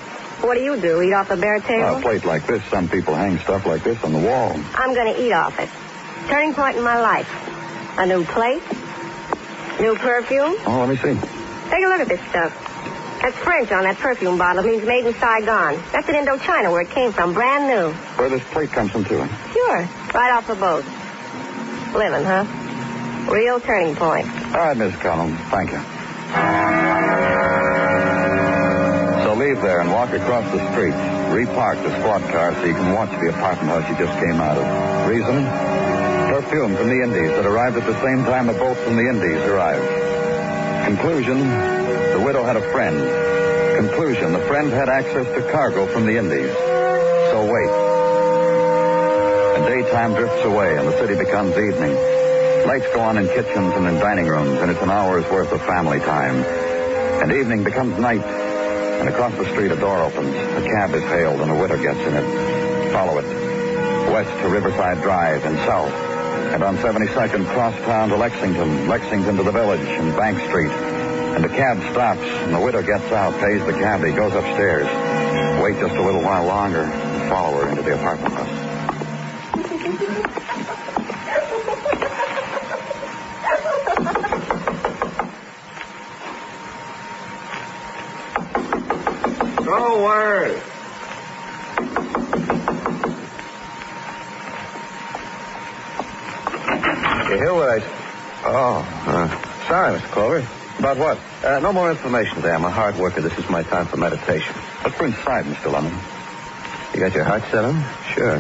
What 0.45 0.55
do 0.55 0.61
you 0.63 0.81
do? 0.81 1.01
Eat 1.03 1.13
off 1.15 1.29
the 1.29 1.37
bare 1.37 1.61
table? 1.61 1.97
A 1.97 2.01
plate 2.01 2.25
like 2.25 2.47
this. 2.47 2.63
Some 2.65 2.89
people 2.89 3.15
hang 3.15 3.39
stuff 3.39 3.65
like 3.65 3.83
this 3.85 4.03
on 4.05 4.13
the 4.13 4.19
wall. 4.19 4.59
I'm 4.75 4.93
going 4.95 5.15
to 5.15 5.23
eat 5.23 5.33
off 5.33 5.59
it. 5.59 5.71
Turning 6.29 6.53
point 6.53 6.77
in 6.77 6.83
my 6.83 7.01
life. 7.01 7.29
A 7.99 8.07
new 8.07 8.25
plate. 8.25 8.63
New 9.81 9.95
perfume. 9.97 10.57
Oh, 10.67 10.85
let 10.87 10.89
me 10.89 10.97
see. 10.97 11.15
Take 11.71 11.85
a 11.85 11.89
look 11.89 12.01
at 12.01 12.09
this 12.09 12.21
stuff. 12.29 12.53
That's 13.23 13.37
French 13.39 13.73
on 13.73 13.85
that 13.85 13.97
perfume 13.97 14.39
bottle. 14.39 14.65
It 14.65 14.69
means 14.71 14.87
made 14.87 15.07
in 15.07 15.15
Saigon. 15.15 15.83
That's 15.93 16.09
in 16.09 16.15
Indochina 16.15 16.71
where 16.71 16.83
it 16.83 16.91
came 16.91 17.13
from. 17.13 17.33
Brand 17.35 17.67
new. 17.67 17.93
Where 18.19 18.29
this 18.29 18.43
plate 18.53 18.71
comes 18.71 18.93
from, 18.93 19.05
too. 19.05 19.27
Sure. 19.53 19.79
Right 20.15 20.31
off 20.33 20.47
the 20.47 20.55
boat. 20.55 20.85
Living, 21.97 22.25
huh? 22.25 22.45
Real 23.33 23.59
turning 23.61 23.97
point. 23.97 24.27
All 24.55 24.61
right, 24.61 24.77
Miss 24.77 24.95
Connell. 24.97 25.35
Thank 25.51 25.73
you. 25.73 25.81
So 29.25 29.35
leave 29.35 29.61
there 29.63 29.81
and 29.81 29.91
walk 29.91 30.11
across 30.11 30.45
the 30.53 30.61
street. 30.73 30.95
Repark 31.33 31.83
the 31.83 31.91
squad 31.99 32.23
car 32.31 32.55
so 32.55 32.65
you 32.65 32.75
can 32.75 32.93
watch 32.95 33.11
the 33.21 33.31
apartment 33.31 33.71
house 33.71 33.89
you 33.91 33.97
just 34.07 34.17
came 34.21 34.41
out 34.41 34.57
of. 34.57 35.09
Reason? 35.09 35.96
Perfume 36.47 36.77
from 36.77 36.89
the 36.89 37.03
Indies 37.03 37.31
that 37.31 37.45
arrived 37.45 37.77
at 37.77 37.85
the 37.87 38.01
same 38.03 38.23
time 38.23 38.49
a 38.49 38.53
boat 38.53 38.77
from 38.77 38.95
the 38.95 39.03
Indies 39.03 39.43
arrived. 39.51 39.83
Conclusion, 40.87 41.41
the 41.41 42.23
widow 42.25 42.45
had 42.45 42.55
a 42.55 42.63
friend. 42.71 42.97
Conclusion, 43.85 44.33
the 44.33 44.39
friend 44.47 44.71
had 44.71 44.89
access 44.89 45.27
to 45.35 45.51
cargo 45.51 45.89
from 45.89 46.07
the 46.07 46.17
Indies. 46.17 46.53
So 47.35 47.43
wait. 47.51 47.71
And 49.59 49.67
daytime 49.67 50.15
drifts 50.15 50.45
away 50.45 50.79
and 50.79 50.87
the 50.87 50.97
city 50.99 51.17
becomes 51.17 51.59
evening. 51.59 51.95
Lights 52.65 52.87
go 52.95 53.01
on 53.01 53.19
in 53.19 53.27
kitchens 53.27 53.75
and 53.75 53.89
in 53.89 53.99
dining 53.99 54.29
rooms, 54.29 54.61
and 54.61 54.71
it's 54.71 54.83
an 54.83 54.91
hour's 54.91 55.29
worth 55.29 55.51
of 55.51 55.61
family 55.63 55.99
time. 55.99 56.45
And 57.23 57.33
evening 57.33 57.65
becomes 57.65 57.99
night, 57.99 58.23
and 58.23 59.09
across 59.09 59.35
the 59.35 59.51
street 59.51 59.73
a 59.73 59.77
door 59.77 60.01
opens. 60.01 60.37
A 60.37 60.63
cab 60.63 60.95
is 60.95 61.03
hailed, 61.03 61.41
and 61.41 61.51
a 61.51 61.61
widow 61.61 61.83
gets 61.83 61.99
in 62.07 62.15
it. 62.15 62.93
Follow 62.93 63.19
it. 63.19 63.27
West 64.13 64.31
to 64.43 64.49
Riverside 64.49 65.03
Drive, 65.03 65.45
and 65.45 65.57
south 65.67 66.06
and 66.55 66.63
on 66.63 66.77
72nd 66.79 67.47
Cross 67.47 67.75
Town 67.81 68.09
to 68.11 68.17
Lexington, 68.17 68.89
Lexington 68.89 69.37
to 69.37 69.43
the 69.43 69.51
village 69.51 69.81
and 69.81 70.17
Bank 70.17 70.39
Street. 70.49 70.71
And 70.71 71.45
the 71.45 71.49
cab 71.49 71.79
stops, 71.93 72.21
and 72.21 72.55
the 72.55 72.61
widow 72.61 72.83
gets 72.83 73.05
out, 73.13 73.39
pays 73.41 73.65
the 73.67 73.73
cabbie, 73.73 74.13
goes 74.13 74.33
upstairs. 74.33 74.87
Wait 75.63 75.79
just 75.79 75.95
a 75.95 76.03
little 76.03 76.23
while 76.23 76.47
longer, 76.47 76.83
and 76.83 77.29
follow 77.31 77.63
her 77.63 77.69
into 77.69 77.83
the 77.83 77.95
apartment 77.95 78.35
house. 78.35 78.67
No 89.65 90.05
worries. 90.05 90.76
About 100.87 100.99
what? 100.99 101.45
Uh, 101.45 101.59
no 101.59 101.73
more 101.73 101.91
information 101.91 102.43
there. 102.43 102.55
I'm 102.55 102.65
a 102.65 102.71
hard 102.71 102.95
worker. 102.95 103.21
This 103.21 103.37
is 103.39 103.51
my 103.51 103.65
time 103.65 103.89
for 103.89 103.97
meditation. 103.97 104.55
Look 104.85 104.95
for 104.95 105.07
inside, 105.07 105.45
Mr. 105.47 105.73
London. 105.73 105.99
You 106.95 107.01
got 107.01 107.13
your 107.13 107.25
heart 107.25 107.43
set 107.51 107.65
on? 107.65 107.75
Sure. 108.15 108.39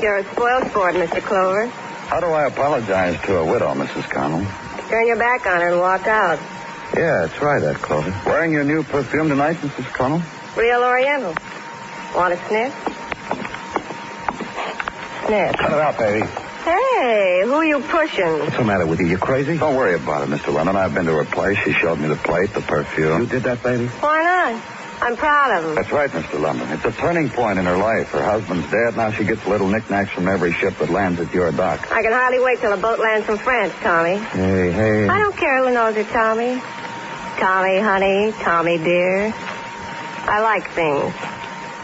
You're 0.00 0.16
a 0.16 0.32
spoiled 0.32 0.70
sport, 0.70 0.94
Mr. 0.94 1.20
Clover. 1.20 1.66
How 1.66 2.20
do 2.20 2.28
I 2.28 2.46
apologize 2.46 3.20
to 3.26 3.36
a 3.36 3.44
widow, 3.44 3.74
Mrs. 3.74 4.08
Connell? 4.08 4.46
Turn 4.88 5.06
your 5.06 5.18
back 5.18 5.44
on 5.46 5.60
her 5.60 5.68
and 5.68 5.78
walk 5.78 6.06
out. 6.06 6.38
Yeah, 6.96 7.28
try 7.36 7.60
that, 7.60 7.76
Clover. 7.82 8.18
Wearing 8.24 8.52
your 8.52 8.64
new 8.64 8.82
perfume 8.82 9.28
tonight, 9.28 9.56
Mrs. 9.56 9.92
Connell? 9.92 10.22
Real 10.56 10.82
Oriental. 10.84 11.34
Want 12.14 12.32
a 12.32 12.38
sniff? 12.48 12.72
Sniff. 15.26 15.56
Cut 15.58 15.72
it 15.72 15.78
out, 15.78 15.98
baby. 15.98 16.45
Hey, 16.66 17.42
who 17.44 17.52
are 17.54 17.64
you 17.64 17.78
pushing? 17.78 18.40
What's 18.40 18.56
the 18.56 18.64
matter 18.64 18.86
with 18.86 18.98
you? 18.98 19.06
You 19.06 19.18
crazy? 19.18 19.56
Don't 19.56 19.76
worry 19.76 19.94
about 19.94 20.26
it, 20.26 20.30
Mr. 20.30 20.52
London. 20.52 20.74
I've 20.74 20.92
been 20.92 21.06
to 21.06 21.12
her 21.12 21.24
place. 21.24 21.56
She 21.64 21.72
showed 21.72 22.00
me 22.00 22.08
the 22.08 22.16
plate, 22.16 22.52
the 22.54 22.60
perfume. 22.60 23.20
You 23.22 23.26
did 23.28 23.44
that, 23.44 23.62
baby? 23.62 23.86
Why 23.86 24.22
not? 24.24 24.62
I'm 25.00 25.16
proud 25.16 25.58
of 25.58 25.64
him. 25.64 25.74
That's 25.76 25.92
right, 25.92 26.10
Mr. 26.10 26.40
London. 26.40 26.68
It's 26.70 26.84
a 26.84 26.90
turning 26.90 27.30
point 27.30 27.60
in 27.60 27.66
her 27.66 27.76
life. 27.76 28.08
Her 28.08 28.24
husband's 28.24 28.68
dead. 28.68 28.96
Now 28.96 29.12
she 29.12 29.22
gets 29.24 29.46
little 29.46 29.68
knickknacks 29.68 30.10
from 30.10 30.26
every 30.26 30.52
ship 30.54 30.76
that 30.78 30.90
lands 30.90 31.20
at 31.20 31.32
your 31.32 31.52
dock. 31.52 31.86
I 31.92 32.02
can 32.02 32.10
hardly 32.12 32.40
wait 32.40 32.58
till 32.60 32.74
the 32.74 32.82
boat 32.82 32.98
lands 32.98 33.26
from 33.26 33.38
France, 33.38 33.72
Tommy. 33.80 34.16
Hey, 34.16 34.72
hey. 34.72 35.08
I 35.08 35.18
don't 35.20 35.36
care 35.36 35.58
who 35.62 35.70
knows 35.72 35.94
her, 35.94 36.02
Tommy. 36.02 36.60
Tommy, 37.38 37.78
honey, 37.78 38.32
Tommy, 38.42 38.78
dear. 38.78 39.32
I 39.36 40.40
like 40.40 40.68
things. 40.72 41.14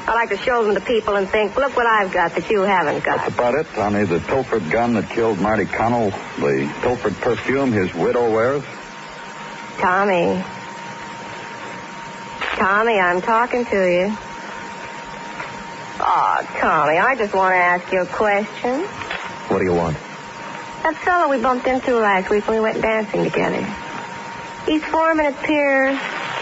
I 0.04 0.14
like 0.14 0.30
to 0.30 0.36
show 0.36 0.64
them 0.64 0.74
to 0.74 0.80
people 0.80 1.14
and 1.14 1.28
think, 1.28 1.56
look 1.56 1.76
what 1.76 1.86
I've 1.86 2.12
got 2.12 2.34
that 2.34 2.50
you 2.50 2.62
haven't 2.62 3.04
got. 3.04 3.18
That's 3.18 3.34
about 3.34 3.54
it, 3.54 3.66
Tommy. 3.74 4.04
The 4.04 4.18
Tilford 4.20 4.68
gun 4.68 4.94
that 4.94 5.08
killed 5.08 5.38
Marty 5.38 5.64
Connell, 5.64 6.10
the 6.38 6.68
Tilford 6.82 7.14
perfume 7.16 7.70
his 7.70 7.94
widow 7.94 8.30
wears. 8.30 8.64
Tommy. 9.78 10.42
Tommy, 12.56 12.98
I'm 12.98 13.22
talking 13.22 13.64
to 13.66 13.90
you. 13.90 14.16
Oh, 16.00 16.48
Tommy, 16.58 16.98
I 16.98 17.14
just 17.16 17.32
want 17.32 17.52
to 17.52 17.56
ask 17.56 17.92
you 17.92 18.02
a 18.02 18.06
question. 18.06 18.80
What 19.48 19.60
do 19.60 19.64
you 19.64 19.74
want? 19.74 19.96
That 20.82 20.96
fellow 21.04 21.30
we 21.30 21.40
bumped 21.40 21.68
into 21.68 21.96
last 21.96 22.28
week 22.28 22.48
when 22.48 22.56
we 22.56 22.62
went 22.62 22.82
dancing 22.82 23.22
together. 23.22 23.62
He's 24.66 24.84
foreman 24.84 25.26
at 25.26 25.42
Pier 25.44 25.98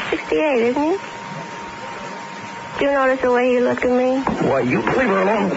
68, 0.09 0.63
isn't 0.63 0.83
he? 0.83 1.10
Do 2.81 2.87
you 2.87 2.93
notice 2.93 3.21
the 3.21 3.31
way 3.31 3.53
he 3.53 3.61
looked 3.61 3.85
at 3.85 3.93
me? 3.93 4.25
Why, 4.49 4.61
you 4.61 4.81
leave 4.81 5.13
her 5.13 5.21
alone. 5.21 5.51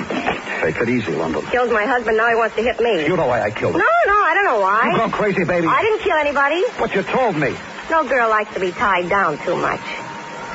Take 0.60 0.76
it 0.76 0.90
easy, 0.90 1.16
London. 1.16 1.42
Killed 1.48 1.72
my 1.72 1.86
husband, 1.86 2.18
now 2.18 2.28
he 2.28 2.36
wants 2.36 2.56
to 2.58 2.62
hit 2.62 2.82
me. 2.82 3.08
You 3.08 3.16
know 3.16 3.28
why 3.28 3.42
I 3.42 3.50
killed 3.50 3.76
him. 3.76 3.80
No, 3.80 3.86
no, 4.08 4.14
I 4.14 4.34
don't 4.36 4.44
know 4.44 4.60
why. 4.60 4.92
You 4.92 4.98
gone 4.98 5.12
crazy, 5.12 5.46
baby. 5.46 5.68
I 5.68 5.82
didn't 5.82 6.02
kill 6.02 6.18
anybody. 6.18 6.62
What 6.82 6.94
you 6.94 7.02
told 7.04 7.38
me. 7.38 7.56
No 7.90 8.04
girl 8.04 8.30
likes 8.30 8.54
to 8.56 8.60
be 8.60 8.72
tied 8.72 9.08
down 9.08 9.38
too 9.46 9.56
much. 9.56 9.80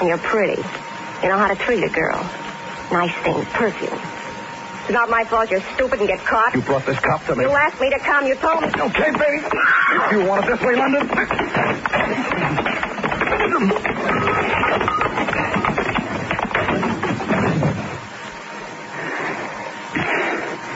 And 0.00 0.08
you're 0.08 0.18
pretty. 0.18 0.60
You 1.22 1.28
know 1.28 1.38
how 1.38 1.48
to 1.48 1.56
treat 1.56 1.82
a 1.82 1.88
girl. 1.88 2.20
Nice 2.92 3.14
things, 3.24 3.46
perfume. 3.56 3.98
It's 4.84 4.92
not 4.92 5.08
my 5.08 5.24
fault 5.24 5.50
you're 5.50 5.64
stupid 5.72 6.00
and 6.00 6.08
get 6.08 6.20
caught. 6.20 6.54
You 6.54 6.60
brought 6.60 6.84
this 6.84 7.00
cop 7.00 7.24
to 7.26 7.34
me. 7.34 7.44
You 7.44 7.50
asked 7.50 7.80
me 7.80 7.88
to 7.88 7.98
come. 7.98 8.26
You 8.26 8.34
told 8.34 8.60
me. 8.60 8.68
Okay, 8.68 9.10
baby. 9.12 9.40
If 9.40 10.12
you 10.12 10.24
want 10.26 10.44
it 10.44 10.52
this 10.52 10.60
way, 10.60 10.76
London. 10.76 11.08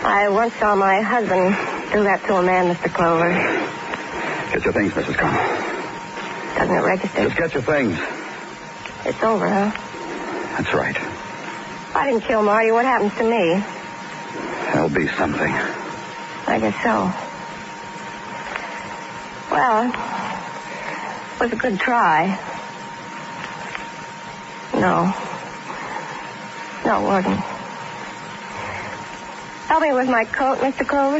I 0.04 0.28
once 0.30 0.52
saw 0.58 0.74
my 0.74 1.00
husband 1.00 1.54
do 1.92 2.02
that 2.04 2.24
to 2.26 2.34
a 2.36 2.42
man, 2.42 2.74
Mr. 2.74 2.92
Clover. 2.92 3.30
Get 4.52 4.64
your 4.64 4.72
things, 4.72 4.92
Mrs. 4.92 5.16
Connell. 5.16 6.58
Doesn't 6.58 6.74
it 6.76 6.80
register? 6.80 7.24
Just 7.24 7.36
get 7.36 7.54
your 7.54 7.62
things. 7.62 7.98
It's 9.04 9.22
over, 9.22 9.48
huh? 9.48 9.70
That's 10.58 10.74
right. 10.74 10.96
I 11.94 12.06
didn't 12.06 12.22
kill 12.22 12.42
Marty. 12.42 12.72
What 12.72 12.84
happens 12.84 13.12
to 13.18 13.24
me? 13.24 13.62
There'll 14.72 14.88
be 14.88 15.06
something. 15.16 15.52
I 15.52 16.58
guess 16.58 16.74
so. 16.82 17.12
Well, 19.50 19.84
it 21.34 21.40
was 21.40 21.52
a 21.52 21.56
good 21.56 21.78
try. 21.78 22.38
No. 24.74 25.14
No, 26.84 26.98
it 26.98 27.04
wasn't. 27.06 27.51
Help 29.72 29.84
me 29.84 29.92
with 29.94 30.06
my 30.06 30.26
coat, 30.26 30.58
Mr. 30.58 30.86
Clover. 30.86 31.16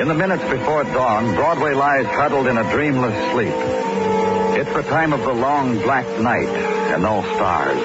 In 0.00 0.06
the 0.06 0.14
minutes 0.14 0.44
before 0.44 0.84
dawn, 0.84 1.34
Broadway 1.34 1.74
lies 1.74 2.06
huddled 2.06 2.46
in 2.46 2.58
a 2.58 2.62
dreamless 2.70 3.32
sleep. 3.32 3.48
It's 4.56 4.72
the 4.72 4.82
time 4.82 5.12
of 5.12 5.22
the 5.22 5.32
long 5.34 5.78
black 5.80 6.06
night 6.20 6.67
and 6.88 7.02
no 7.02 7.22
stars 7.36 7.78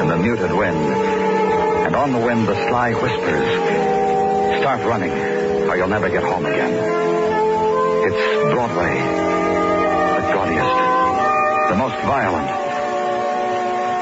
and 0.00 0.10
the 0.10 0.16
muted 0.16 0.52
wind. 0.52 0.76
And 1.86 1.96
on 1.96 2.12
the 2.12 2.18
wind, 2.18 2.46
the 2.46 2.54
sly 2.68 2.92
whispers. 2.92 4.60
Start 4.60 4.84
running, 4.86 5.10
or 5.10 5.76
you'll 5.76 5.88
never 5.88 6.08
get 6.10 6.22
home 6.22 6.44
again. 6.44 6.72
It's 8.06 8.52
Broadway, 8.52 8.94
the 10.16 10.32
gaudiest, 10.32 10.76
the 11.70 11.76
most 11.76 11.96
violent, 12.04 12.50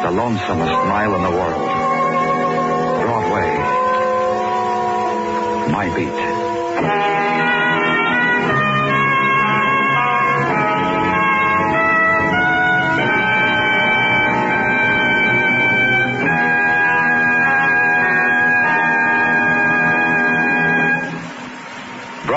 the 0.02 0.10
lonesomest 0.10 0.88
mile 0.88 1.14
in 1.14 1.22
the 1.22 1.30
world. 1.30 1.70
Broadway, 3.02 3.48
my 5.72 5.94
beat. 5.94 7.17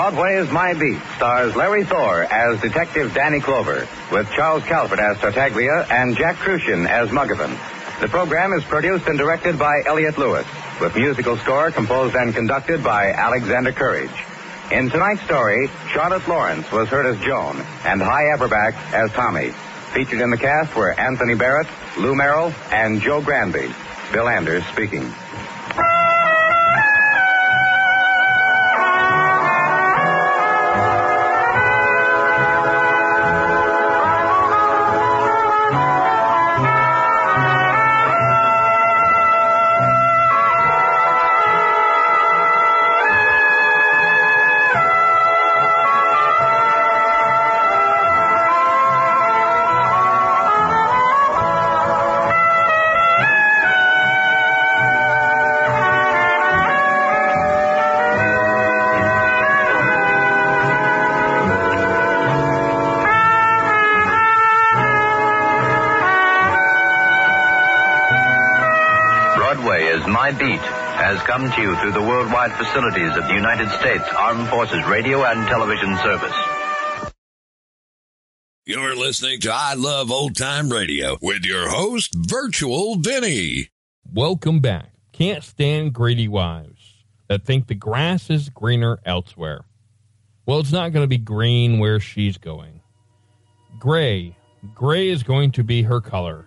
Broadway 0.02 0.34
is 0.34 0.50
My 0.50 0.74
Beat 0.74 0.98
stars 1.14 1.54
Larry 1.54 1.84
Thor 1.84 2.24
as 2.24 2.60
Detective 2.60 3.14
Danny 3.14 3.38
Clover, 3.38 3.86
with 4.10 4.28
Charles 4.32 4.64
Calvert 4.64 4.98
as 4.98 5.16
Tartaglia 5.18 5.86
and 5.88 6.16
Jack 6.16 6.38
Kruschen 6.38 6.88
as 6.88 7.10
Muggavan. 7.10 7.56
The 8.00 8.08
program 8.08 8.52
is 8.52 8.64
produced 8.64 9.06
and 9.06 9.16
directed 9.16 9.60
by 9.60 9.84
Elliott 9.86 10.18
Lewis, 10.18 10.44
with 10.80 10.96
musical 10.96 11.36
score 11.36 11.70
composed 11.70 12.16
and 12.16 12.34
conducted 12.34 12.82
by 12.82 13.12
Alexander 13.12 13.70
Courage. 13.70 14.10
In 14.72 14.90
tonight's 14.90 15.22
story, 15.22 15.70
Charlotte 15.92 16.26
Lawrence 16.26 16.68
was 16.72 16.88
heard 16.88 17.06
as 17.06 17.24
Joan 17.24 17.58
and 17.84 18.02
Hy 18.02 18.24
Averback 18.36 18.74
as 18.92 19.12
Tommy. 19.12 19.52
Featured 19.94 20.20
in 20.20 20.30
the 20.30 20.36
cast 20.36 20.74
were 20.74 20.98
Anthony 20.98 21.36
Barrett, 21.36 21.68
Lou 21.96 22.16
Merrill, 22.16 22.52
and 22.72 23.00
Joe 23.00 23.22
Granby. 23.22 23.72
Bill 24.12 24.28
Anders 24.28 24.66
speaking. 24.66 25.14
Has 71.12 71.22
come 71.26 71.50
to 71.52 71.60
you 71.60 71.76
through 71.76 71.92
the 71.92 72.00
worldwide 72.00 72.52
facilities 72.52 73.14
of 73.16 73.28
the 73.28 73.34
United 73.34 73.68
States 73.78 74.04
Armed 74.16 74.48
Forces 74.48 74.82
Radio 74.86 75.22
and 75.24 75.46
Television 75.46 75.94
Service. 75.98 76.34
You're 78.64 78.96
listening 78.96 79.40
to 79.40 79.52
I 79.52 79.74
Love 79.74 80.10
Old 80.10 80.36
Time 80.36 80.70
Radio 80.70 81.18
with 81.20 81.44
your 81.44 81.68
host, 81.68 82.14
Virtual 82.16 82.96
Vinny. 82.96 83.68
Welcome 84.10 84.60
back. 84.60 84.92
Can't 85.12 85.44
stand 85.44 85.92
greedy 85.92 86.28
wives 86.28 87.04
that 87.28 87.44
think 87.44 87.66
the 87.66 87.74
grass 87.74 88.30
is 88.30 88.48
greener 88.48 88.98
elsewhere. 89.04 89.64
Well, 90.46 90.60
it's 90.60 90.72
not 90.72 90.92
going 90.92 91.04
to 91.04 91.08
be 91.08 91.18
green 91.18 91.78
where 91.78 92.00
she's 92.00 92.38
going. 92.38 92.80
Gray. 93.78 94.34
Gray 94.74 95.10
is 95.10 95.22
going 95.22 95.52
to 95.52 95.62
be 95.62 95.82
her 95.82 96.00
color. 96.00 96.46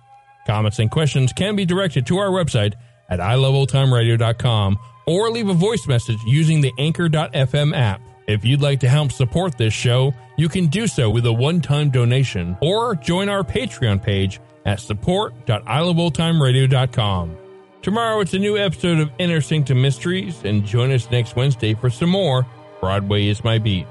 Comments 0.45 0.77
and 0.79 0.89
questions 0.89 1.33
can 1.33 1.55
be 1.55 1.65
directed 1.65 2.05
to 2.07 2.17
our 2.17 2.29
website 2.29 2.73
at 3.09 3.19
iloveoldtimeradio.com 3.19 4.79
or 5.07 5.29
leave 5.29 5.49
a 5.49 5.53
voice 5.53 5.87
message 5.87 6.19
using 6.25 6.61
the 6.61 6.71
Anchor.fm 6.77 7.75
app. 7.75 8.01
If 8.27 8.45
you'd 8.45 8.61
like 8.61 8.79
to 8.81 8.89
help 8.89 9.11
support 9.11 9.57
this 9.57 9.73
show, 9.73 10.13
you 10.37 10.47
can 10.47 10.67
do 10.67 10.85
so 10.87 11.09
with 11.09 11.25
a 11.25 11.33
one-time 11.33 11.89
donation 11.89 12.55
or 12.61 12.95
join 12.95 13.29
our 13.29 13.43
Patreon 13.43 14.01
page 14.01 14.39
at 14.65 14.79
support.iloveoldtimeradio.com. 14.79 17.37
Tomorrow 17.81 18.21
it's 18.21 18.33
a 18.35 18.39
new 18.39 18.57
episode 18.57 18.99
of 18.99 19.11
Inner 19.17 19.41
Sanctum 19.41 19.81
Mysteries, 19.81 20.45
and 20.45 20.63
join 20.63 20.91
us 20.91 21.09
next 21.09 21.35
Wednesday 21.35 21.73
for 21.73 21.89
some 21.89 22.09
more 22.09 22.45
Broadway 22.79 23.27
is 23.27 23.43
My 23.43 23.57
Beat. 23.57 23.87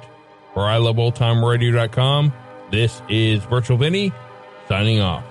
For 0.55 0.63
iloveoldtimeradio.com, 0.63 2.33
this 2.71 3.03
is 3.09 3.43
Virtual 3.45 3.77
Vinny, 3.77 4.13
signing 4.69 5.01
off. 5.01 5.30